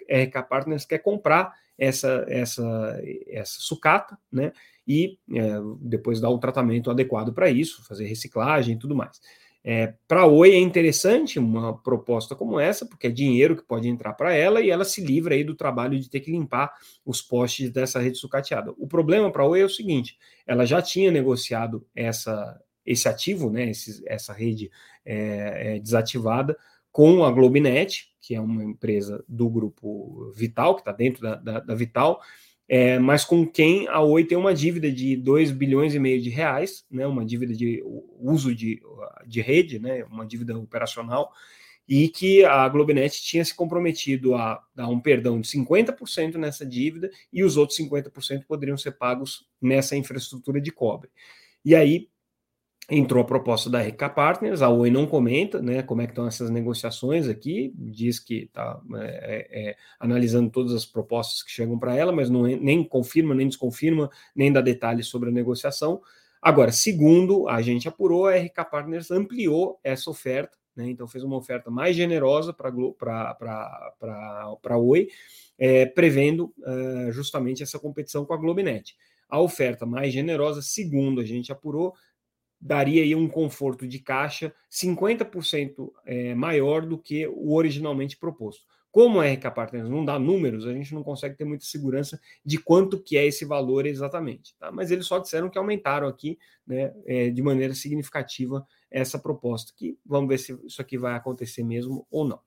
RK 0.09 0.49
Partners 0.49 0.85
quer 0.85 0.99
comprar 0.99 1.53
essa, 1.77 2.25
essa, 2.27 2.99
essa 3.27 3.59
sucata, 3.59 4.17
né, 4.31 4.53
e 4.87 5.19
depois 5.79 6.19
dar 6.19 6.29
o 6.29 6.39
tratamento 6.39 6.89
adequado 6.89 7.31
para 7.31 7.49
isso, 7.49 7.85
fazer 7.85 8.05
reciclagem 8.05 8.75
e 8.75 8.77
tudo 8.79 8.95
mais. 8.95 9.21
É, 9.65 9.93
para 10.07 10.21
a 10.21 10.25
Oi 10.25 10.51
é 10.51 10.59
interessante 10.59 11.39
uma 11.39 11.77
proposta 11.77 12.35
como 12.35 12.59
essa, 12.59 12.85
porque 12.85 13.07
é 13.07 13.09
dinheiro 13.09 13.55
que 13.55 13.63
pode 13.63 13.87
entrar 13.87 14.13
para 14.13 14.33
ela 14.33 14.59
e 14.59 14.69
ela 14.69 14.83
se 14.83 14.99
livra 15.01 15.35
aí 15.35 15.43
do 15.43 15.55
trabalho 15.55 15.97
de 15.97 16.09
ter 16.09 16.19
que 16.19 16.31
limpar 16.31 16.73
os 17.05 17.21
postes 17.21 17.69
dessa 17.69 17.99
rede 17.99 18.17
sucateada. 18.17 18.73
O 18.77 18.87
problema 18.87 19.31
para 19.31 19.43
a 19.43 19.47
Oi 19.47 19.61
é 19.61 19.65
o 19.65 19.69
seguinte: 19.69 20.17
ela 20.45 20.65
já 20.65 20.81
tinha 20.81 21.09
negociado 21.11 21.87
essa, 21.95 22.61
esse 22.85 23.07
ativo, 23.07 23.49
né, 23.49 23.69
esse, 23.69 24.03
essa 24.05 24.33
rede 24.33 24.69
é, 25.05 25.75
é, 25.75 25.79
desativada, 25.79 26.57
com 26.91 27.23
a 27.23 27.31
Globinet, 27.31 28.13
que 28.21 28.35
é 28.35 28.41
uma 28.41 28.63
empresa 28.63 29.23
do 29.27 29.49
grupo 29.49 30.31
Vital, 30.35 30.75
que 30.75 30.81
está 30.81 30.91
dentro 30.91 31.21
da, 31.21 31.35
da, 31.35 31.59
da 31.61 31.73
Vital, 31.75 32.21
é, 32.75 32.97
mas 32.97 33.23
com 33.23 33.45
quem 33.45 33.87
a 33.87 34.01
Oi 34.01 34.23
tem 34.23 34.35
uma 34.35 34.51
dívida 34.51 34.91
de 34.91 35.15
2 35.15 35.51
bilhões 35.51 35.93
e 35.93 35.99
meio 35.99 36.19
de 36.19 36.31
reais, 36.31 36.83
né, 36.89 37.05
uma 37.05 37.23
dívida 37.23 37.53
de 37.53 37.83
uso 38.19 38.55
de, 38.55 38.81
de 39.27 39.41
rede, 39.41 39.77
né, 39.77 40.03
uma 40.05 40.25
dívida 40.25 40.57
operacional, 40.57 41.31
e 41.87 42.09
que 42.09 42.43
a 42.43 42.67
Globonet 42.67 43.21
tinha 43.21 43.45
se 43.45 43.53
comprometido 43.53 44.33
a 44.33 44.59
dar 44.73 44.87
um 44.87 44.99
perdão 44.99 45.39
de 45.39 45.47
50% 45.49 46.33
nessa 46.33 46.65
dívida 46.65 47.11
e 47.31 47.43
os 47.43 47.57
outros 47.57 47.77
50% 47.77 48.45
poderiam 48.47 48.75
ser 48.75 48.93
pagos 48.93 49.45
nessa 49.61 49.95
infraestrutura 49.95 50.59
de 50.59 50.71
cobre. 50.71 51.11
E 51.63 51.75
aí 51.75 52.09
entrou 52.89 53.21
a 53.23 53.25
proposta 53.25 53.69
da 53.69 53.81
RK 53.81 54.09
Partners, 54.13 54.61
a 54.61 54.69
Oi 54.69 54.89
não 54.89 55.07
comenta 55.07 55.61
né, 55.61 55.81
como 55.81 56.01
é 56.01 56.05
que 56.05 56.11
estão 56.11 56.27
essas 56.27 56.49
negociações 56.49 57.27
aqui, 57.27 57.73
diz 57.75 58.19
que 58.19 58.43
está 58.43 58.79
é, 58.95 59.05
é, 59.05 59.69
é, 59.69 59.75
analisando 59.99 60.49
todas 60.49 60.73
as 60.73 60.85
propostas 60.85 61.41
que 61.41 61.51
chegam 61.51 61.79
para 61.79 61.95
ela, 61.95 62.11
mas 62.11 62.29
não, 62.29 62.43
nem 62.43 62.83
confirma, 62.83 63.33
nem 63.33 63.47
desconfirma, 63.47 64.09
nem 64.35 64.51
dá 64.51 64.59
detalhes 64.59 65.07
sobre 65.07 65.29
a 65.29 65.31
negociação. 65.31 66.01
Agora, 66.41 66.71
segundo 66.71 67.47
a 67.47 67.61
gente 67.61 67.87
apurou, 67.87 68.27
a 68.27 68.35
RK 68.35 68.65
Partners 68.69 69.11
ampliou 69.11 69.79
essa 69.81 70.09
oferta, 70.09 70.57
né, 70.75 70.89
então 70.89 71.07
fez 71.07 71.23
uma 71.23 71.37
oferta 71.37 71.71
mais 71.71 71.95
generosa 71.95 72.53
para 72.53 72.69
a 74.63 74.77
Oi, 74.77 75.07
é, 75.57 75.85
prevendo 75.85 76.53
é, 76.65 77.11
justamente 77.11 77.63
essa 77.63 77.79
competição 77.79 78.25
com 78.25 78.33
a 78.33 78.37
Globinet. 78.37 78.95
A 79.29 79.39
oferta 79.39 79.85
mais 79.85 80.11
generosa, 80.11 80.61
segundo 80.61 81.21
a 81.21 81.25
gente 81.25 81.51
apurou, 81.51 81.93
daria 82.63 83.03
aí 83.03 83.13
um 83.13 83.27
conforto 83.27 83.85
de 83.85 83.99
caixa 83.99 84.53
50% 84.71 85.91
é, 86.05 86.33
maior 86.33 86.85
do 86.85 86.97
que 86.97 87.27
o 87.27 87.53
originalmente 87.53 88.17
proposto. 88.17 88.63
Como 88.89 89.19
a 89.19 89.25
RK 89.25 89.51
Partners 89.53 89.89
não 89.89 90.05
dá 90.05 90.17
números, 90.17 90.65
a 90.65 90.71
gente 90.71 90.93
não 90.93 91.03
consegue 91.03 91.35
ter 91.35 91.43
muita 91.43 91.65
segurança 91.65 92.19
de 92.45 92.57
quanto 92.57 93.01
que 93.01 93.17
é 93.17 93.25
esse 93.25 93.43
valor 93.43 93.85
exatamente. 93.85 94.55
Tá? 94.57 94.71
Mas 94.71 94.91
eles 94.91 95.05
só 95.05 95.19
disseram 95.19 95.49
que 95.49 95.57
aumentaram 95.57 96.07
aqui 96.07 96.37
né, 96.65 96.93
é, 97.05 97.29
de 97.29 97.41
maneira 97.41 97.73
significativa 97.73 98.65
essa 98.89 99.19
proposta, 99.19 99.73
que 99.75 99.97
vamos 100.05 100.29
ver 100.29 100.37
se 100.37 100.57
isso 100.63 100.81
aqui 100.81 100.97
vai 100.97 101.15
acontecer 101.15 101.63
mesmo 101.63 102.07
ou 102.09 102.25
não. 102.25 102.39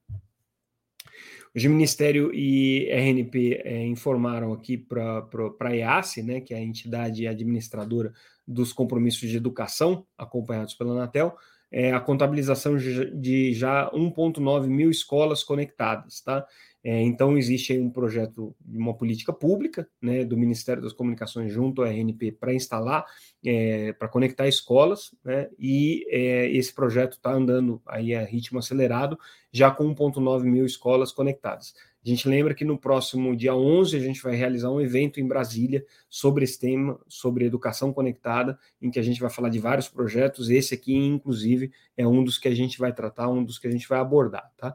O 1.55 1.68
Ministério 1.68 2.33
e 2.33 2.88
RNP 2.90 3.62
é, 3.64 3.85
informaram 3.85 4.52
aqui 4.52 4.79
para 4.79 5.26
a 5.61 5.76
EASE, 5.76 6.22
né, 6.22 6.40
que 6.40 6.55
é 6.55 6.59
a 6.59 6.62
entidade 6.62 7.26
administradora 7.26 8.12
dos 8.46 8.72
compromissos 8.72 9.28
de 9.28 9.37
educação 9.37 10.06
acompanhados 10.16 10.74
pela 10.74 10.92
Anatel, 10.92 11.37
é, 11.70 11.92
a 11.92 12.00
contabilização 12.00 12.76
de 12.76 13.52
já 13.52 13.90
1,9 13.90 14.68
mil 14.68 14.90
escolas 14.90 15.42
conectadas, 15.42 16.20
tá? 16.20 16.46
É, 16.88 17.02
então, 17.02 17.37
existe 17.37 17.72
aí 17.72 17.80
um 17.80 17.90
projeto 17.90 18.54
uma 18.64 18.94
política 18.94 19.32
pública, 19.32 19.88
né, 20.00 20.24
do 20.24 20.37
Ministério 20.37 20.80
das 20.80 20.92
Comunicações 20.92 21.52
junto 21.52 21.82
à 21.82 21.88
RNP 21.88 22.30
para 22.30 22.54
instalar, 22.54 23.04
é, 23.44 23.92
para 23.92 24.06
conectar 24.06 24.46
escolas, 24.46 25.12
né, 25.24 25.50
e 25.59 26.06
é, 26.09 26.48
esse 26.48 26.72
projeto 26.72 27.14
está 27.14 27.32
andando 27.32 27.82
aí 27.85 28.14
a 28.14 28.24
ritmo 28.24 28.61
acelerado, 28.61 29.18
já 29.50 29.68
com 29.68 29.92
1,9 29.92 30.44
mil 30.44 30.64
escolas 30.64 31.11
conectadas. 31.11 31.74
A 32.07 32.09
gente 32.09 32.29
lembra 32.29 32.55
que 32.55 32.64
no 32.64 32.79
próximo 32.79 33.35
dia 33.35 33.53
11 33.53 33.97
a 33.97 33.99
gente 33.99 34.23
vai 34.23 34.37
realizar 34.37 34.71
um 34.71 34.81
evento 34.81 35.19
em 35.19 35.27
Brasília 35.27 35.85
sobre 36.09 36.45
esse 36.45 36.57
tema, 36.57 37.01
sobre 37.09 37.45
educação 37.45 37.92
conectada, 37.92 38.57
em 38.81 38.92
que 38.92 39.01
a 39.01 39.03
gente 39.03 39.21
vai 39.21 39.29
falar 39.29 39.49
de 39.49 39.59
vários 39.59 39.88
projetos. 39.88 40.49
Esse 40.49 40.73
aqui, 40.73 40.95
inclusive, 40.95 41.73
é 41.97 42.07
um 42.07 42.23
dos 42.23 42.38
que 42.38 42.47
a 42.47 42.55
gente 42.55 42.79
vai 42.79 42.92
tratar, 42.92 43.29
um 43.29 43.42
dos 43.42 43.59
que 43.59 43.66
a 43.66 43.71
gente 43.73 43.88
vai 43.88 43.99
abordar, 43.99 44.53
tá? 44.57 44.73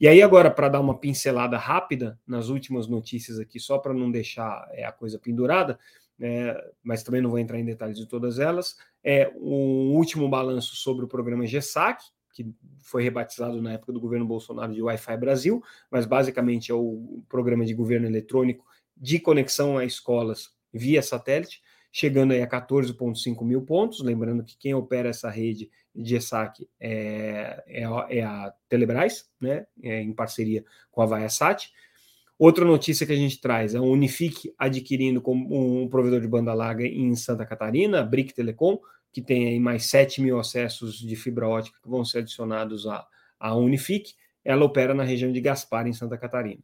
E 0.00 0.06
aí, 0.06 0.22
agora, 0.22 0.52
para 0.52 0.68
dar 0.68 0.78
uma 0.78 0.96
pincelada 0.96 1.58
rápida 1.58 2.16
nas 2.24 2.48
últimas 2.48 2.86
notícias 2.86 3.40
aqui, 3.40 3.58
só 3.58 3.78
para 3.78 3.92
não 3.92 4.08
deixar 4.08 4.68
é, 4.70 4.84
a 4.84 4.92
coisa 4.92 5.18
pendurada, 5.18 5.80
é, 6.20 6.64
mas 6.80 7.02
também 7.02 7.20
não 7.20 7.30
vou 7.30 7.40
entrar 7.40 7.58
em 7.58 7.64
detalhes 7.64 7.98
de 7.98 8.06
todas 8.06 8.38
elas, 8.38 8.76
é 9.02 9.28
um 9.34 9.96
último 9.96 10.28
balanço 10.28 10.76
sobre 10.76 11.04
o 11.04 11.08
programa 11.08 11.44
GESAC, 11.44 12.04
que 12.38 12.54
foi 12.80 13.02
rebatizado 13.02 13.60
na 13.60 13.72
época 13.72 13.92
do 13.92 13.98
governo 13.98 14.24
Bolsonaro 14.24 14.72
de 14.72 14.80
Wi-Fi 14.80 15.16
Brasil, 15.16 15.60
mas 15.90 16.06
basicamente 16.06 16.70
é 16.70 16.74
o 16.74 17.20
programa 17.28 17.64
de 17.64 17.74
governo 17.74 18.06
eletrônico 18.06 18.64
de 18.96 19.18
conexão 19.18 19.76
a 19.76 19.84
escolas 19.84 20.50
via 20.72 21.02
satélite, 21.02 21.60
chegando 21.90 22.32
aí 22.32 22.40
a 22.40 22.48
14,5 22.48 23.44
mil 23.44 23.62
pontos. 23.62 24.00
Lembrando 24.00 24.44
que 24.44 24.56
quem 24.56 24.72
opera 24.72 25.08
essa 25.08 25.28
rede 25.28 25.68
de 25.92 26.14
ESAC 26.14 26.68
é, 26.78 27.64
é, 27.66 27.82
é 28.18 28.22
a 28.22 28.52
Telebrás, 28.68 29.28
né, 29.40 29.66
é, 29.82 30.00
em 30.00 30.12
parceria 30.12 30.64
com 30.92 31.02
a 31.02 31.06
Viasat. 31.06 31.72
Outra 32.38 32.64
notícia 32.64 33.04
que 33.04 33.12
a 33.12 33.16
gente 33.16 33.40
traz 33.40 33.74
é 33.74 33.78
a 33.78 33.82
Unifique 33.82 34.54
adquirindo 34.56 35.20
como 35.20 35.82
um 35.82 35.88
provedor 35.88 36.20
de 36.20 36.28
banda 36.28 36.54
larga 36.54 36.86
em 36.86 37.16
Santa 37.16 37.44
Catarina, 37.44 38.00
a 38.00 38.04
Brick 38.04 38.32
Telecom, 38.32 38.78
que 39.12 39.22
tem 39.22 39.48
aí 39.48 39.60
mais 39.60 39.86
7 39.86 40.20
mil 40.20 40.38
acessos 40.38 40.98
de 40.98 41.16
fibra 41.16 41.48
ótica 41.48 41.78
que 41.82 41.88
vão 41.88 42.04
ser 42.04 42.18
adicionados 42.18 42.86
à, 42.86 43.06
à 43.38 43.54
Unifique. 43.54 44.14
Ela 44.44 44.64
opera 44.64 44.94
na 44.94 45.02
região 45.02 45.32
de 45.32 45.40
Gaspar, 45.40 45.86
em 45.86 45.92
Santa 45.92 46.16
Catarina. 46.16 46.62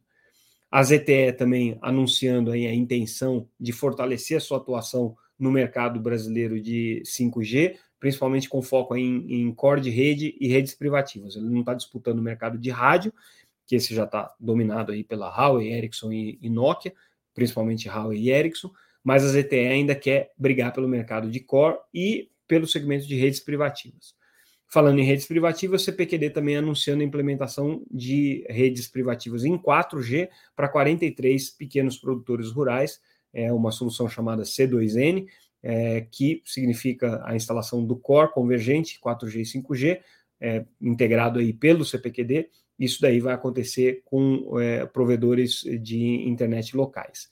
A 0.71 0.83
ZTE 0.83 1.31
também 1.37 1.77
anunciando 1.81 2.51
aí 2.51 2.67
a 2.67 2.73
intenção 2.73 3.47
de 3.59 3.71
fortalecer 3.71 4.37
a 4.37 4.41
sua 4.41 4.57
atuação 4.57 5.15
no 5.37 5.51
mercado 5.51 5.99
brasileiro 5.99 6.59
de 6.59 7.01
5G, 7.05 7.77
principalmente 7.99 8.49
com 8.49 8.61
foco 8.61 8.95
em, 8.95 9.25
em 9.33 9.53
core 9.53 9.81
de 9.81 9.89
rede 9.89 10.35
e 10.39 10.47
redes 10.47 10.73
privativas. 10.73 11.35
Ele 11.35 11.49
não 11.49 11.61
está 11.61 11.73
disputando 11.73 12.19
o 12.19 12.21
mercado 12.21 12.57
de 12.57 12.69
rádio, 12.69 13.13
que 13.65 13.75
esse 13.75 13.93
já 13.93 14.03
está 14.03 14.33
dominado 14.39 14.91
aí 14.91 15.03
pela 15.03 15.29
Huawei, 15.29 15.71
Ericsson 15.73 16.11
e, 16.11 16.37
e 16.41 16.49
Nokia, 16.49 16.93
principalmente 17.33 17.89
Huawei 17.89 18.19
e 18.19 18.29
Ericsson, 18.29 18.71
mas 19.03 19.23
a 19.23 19.29
ZTE 19.29 19.55
ainda 19.55 19.95
quer 19.95 20.31
brigar 20.37 20.73
pelo 20.73 20.87
mercado 20.87 21.29
de 21.29 21.39
core 21.39 21.77
e 21.93 22.29
pelo 22.47 22.67
segmento 22.67 23.07
de 23.07 23.15
redes 23.15 23.39
privativas. 23.39 24.15
Falando 24.67 24.99
em 24.99 25.05
redes 25.05 25.25
privativas, 25.25 25.81
o 25.81 25.85
CPQD 25.85 26.31
também 26.31 26.57
anunciando 26.57 27.01
a 27.01 27.05
implementação 27.05 27.83
de 27.89 28.45
redes 28.49 28.87
privativas 28.87 29.45
em 29.45 29.57
4G 29.57 30.29
para 30.55 30.67
43 30.67 31.51
pequenos 31.51 31.97
produtores 31.97 32.51
rurais, 32.51 32.99
é 33.33 33.51
uma 33.51 33.71
solução 33.71 34.09
chamada 34.09 34.43
C2N, 34.43 35.27
é, 35.61 36.01
que 36.11 36.41
significa 36.45 37.21
a 37.25 37.35
instalação 37.35 37.85
do 37.85 37.95
core 37.95 38.31
convergente 38.31 38.99
4G 38.99 39.35
e 39.35 39.61
5G, 39.61 39.99
é, 40.39 40.65
integrado 40.81 41.39
aí 41.39 41.51
pelo 41.51 41.83
CPQD. 41.83 42.49
Isso 42.79 43.01
daí 43.01 43.19
vai 43.19 43.33
acontecer 43.33 44.01
com 44.05 44.59
é, 44.59 44.85
provedores 44.85 45.61
de 45.81 46.27
internet 46.27 46.75
locais. 46.75 47.29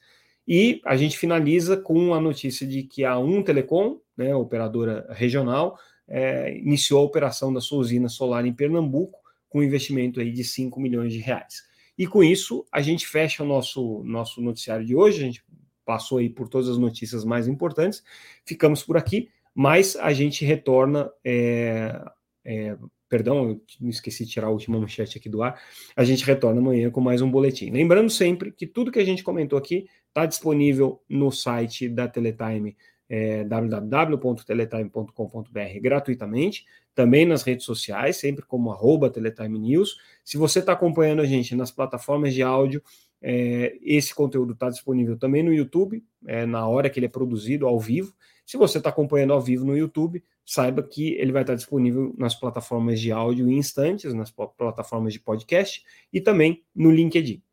E 0.47 0.81
a 0.85 0.97
gente 0.97 1.17
finaliza 1.17 1.77
com 1.77 2.13
a 2.13 2.19
notícia 2.19 2.67
de 2.67 2.83
que 2.83 3.05
a 3.05 3.17
Um 3.17 3.41
Telecom, 3.41 3.99
né, 4.17 4.35
operadora 4.35 5.07
regional, 5.11 5.77
é, 6.07 6.57
iniciou 6.57 7.01
a 7.01 7.05
operação 7.05 7.53
da 7.53 7.61
sua 7.61 7.79
usina 7.79 8.09
solar 8.09 8.45
em 8.45 8.53
Pernambuco 8.53 9.19
com 9.49 9.59
um 9.59 9.63
investimento 9.63 10.19
aí 10.19 10.31
de 10.31 10.43
5 10.43 10.79
milhões 10.79 11.13
de 11.13 11.19
reais. 11.19 11.63
E 11.97 12.07
com 12.07 12.23
isso, 12.23 12.65
a 12.71 12.81
gente 12.81 13.07
fecha 13.07 13.43
o 13.43 13.45
nosso, 13.45 14.03
nosso 14.03 14.41
noticiário 14.41 14.85
de 14.85 14.95
hoje, 14.95 15.21
a 15.21 15.25
gente 15.25 15.43
passou 15.85 16.17
aí 16.17 16.29
por 16.29 16.47
todas 16.47 16.69
as 16.69 16.77
notícias 16.77 17.23
mais 17.23 17.47
importantes, 17.47 18.03
ficamos 18.45 18.83
por 18.83 18.97
aqui, 18.97 19.29
mas 19.53 19.95
a 19.95 20.11
gente 20.11 20.43
retorna, 20.43 21.11
é, 21.23 22.03
é, 22.43 22.75
perdão, 23.07 23.61
eu 23.79 23.89
esqueci 23.89 24.25
de 24.25 24.31
tirar 24.31 24.47
a 24.47 24.49
última 24.51 24.79
manchete 24.79 25.19
aqui 25.19 25.29
do 25.29 25.43
ar, 25.43 25.61
a 25.95 26.03
gente 26.03 26.25
retorna 26.25 26.59
amanhã 26.59 26.89
com 26.89 26.99
mais 26.99 27.21
um 27.21 27.29
boletim. 27.29 27.69
Lembrando 27.69 28.09
sempre 28.09 28.51
que 28.51 28.65
tudo 28.65 28.91
que 28.91 28.99
a 28.99 29.05
gente 29.05 29.23
comentou 29.23 29.59
aqui 29.59 29.85
está 30.07 30.25
disponível 30.25 31.01
no 31.07 31.31
site 31.31 31.87
da 31.87 32.07
Teletime, 32.07 32.75
é, 33.15 33.43
www.teletime.com.br 33.43 35.79
gratuitamente, 35.79 36.65
também 36.95 37.27
nas 37.27 37.43
redes 37.43 37.63
sociais, 37.63 38.17
sempre 38.17 38.43
como 38.43 38.71
arroba 38.71 39.07
Teletime 39.07 39.59
News. 39.59 39.99
Se 40.23 40.35
você 40.35 40.57
está 40.57 40.73
acompanhando 40.73 41.21
a 41.21 41.25
gente 41.25 41.55
nas 41.55 41.69
plataformas 41.69 42.33
de 42.33 42.41
áudio, 42.41 42.81
é, 43.21 43.77
esse 43.83 44.15
conteúdo 44.15 44.53
está 44.53 44.67
disponível 44.67 45.15
também 45.15 45.43
no 45.43 45.53
YouTube, 45.53 46.03
é, 46.25 46.47
na 46.47 46.67
hora 46.67 46.89
que 46.89 46.97
ele 46.97 47.05
é 47.05 47.09
produzido 47.09 47.67
ao 47.67 47.79
vivo. 47.79 48.11
Se 48.43 48.57
você 48.57 48.79
está 48.79 48.89
acompanhando 48.89 49.33
ao 49.33 49.41
vivo 49.41 49.63
no 49.63 49.77
YouTube, 49.77 50.23
saiba 50.43 50.81
que 50.81 51.13
ele 51.13 51.31
vai 51.31 51.43
estar 51.43 51.53
tá 51.53 51.57
disponível 51.57 52.15
nas 52.17 52.33
plataformas 52.33 52.99
de 52.99 53.11
áudio 53.11 53.47
em 53.47 53.59
instantes, 53.59 54.11
nas 54.15 54.31
plataformas 54.31 55.13
de 55.13 55.19
podcast 55.19 55.83
e 56.11 56.19
também 56.19 56.63
no 56.75 56.89
LinkedIn. 56.89 57.43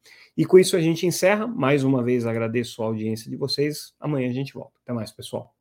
E 0.41 0.47
com 0.47 0.59
isso 0.59 0.75
a 0.75 0.81
gente 0.81 1.07
encerra. 1.07 1.47
Mais 1.47 1.85
uma 1.85 2.03
vez 2.03 2.25
agradeço 2.25 2.83
a 2.83 2.87
audiência 2.87 3.31
de 3.31 3.37
vocês. 3.37 3.93
Amanhã 4.01 4.31
a 4.31 4.33
gente 4.33 4.55
volta. 4.55 4.73
Até 4.83 4.91
mais, 4.91 5.11
pessoal. 5.13 5.55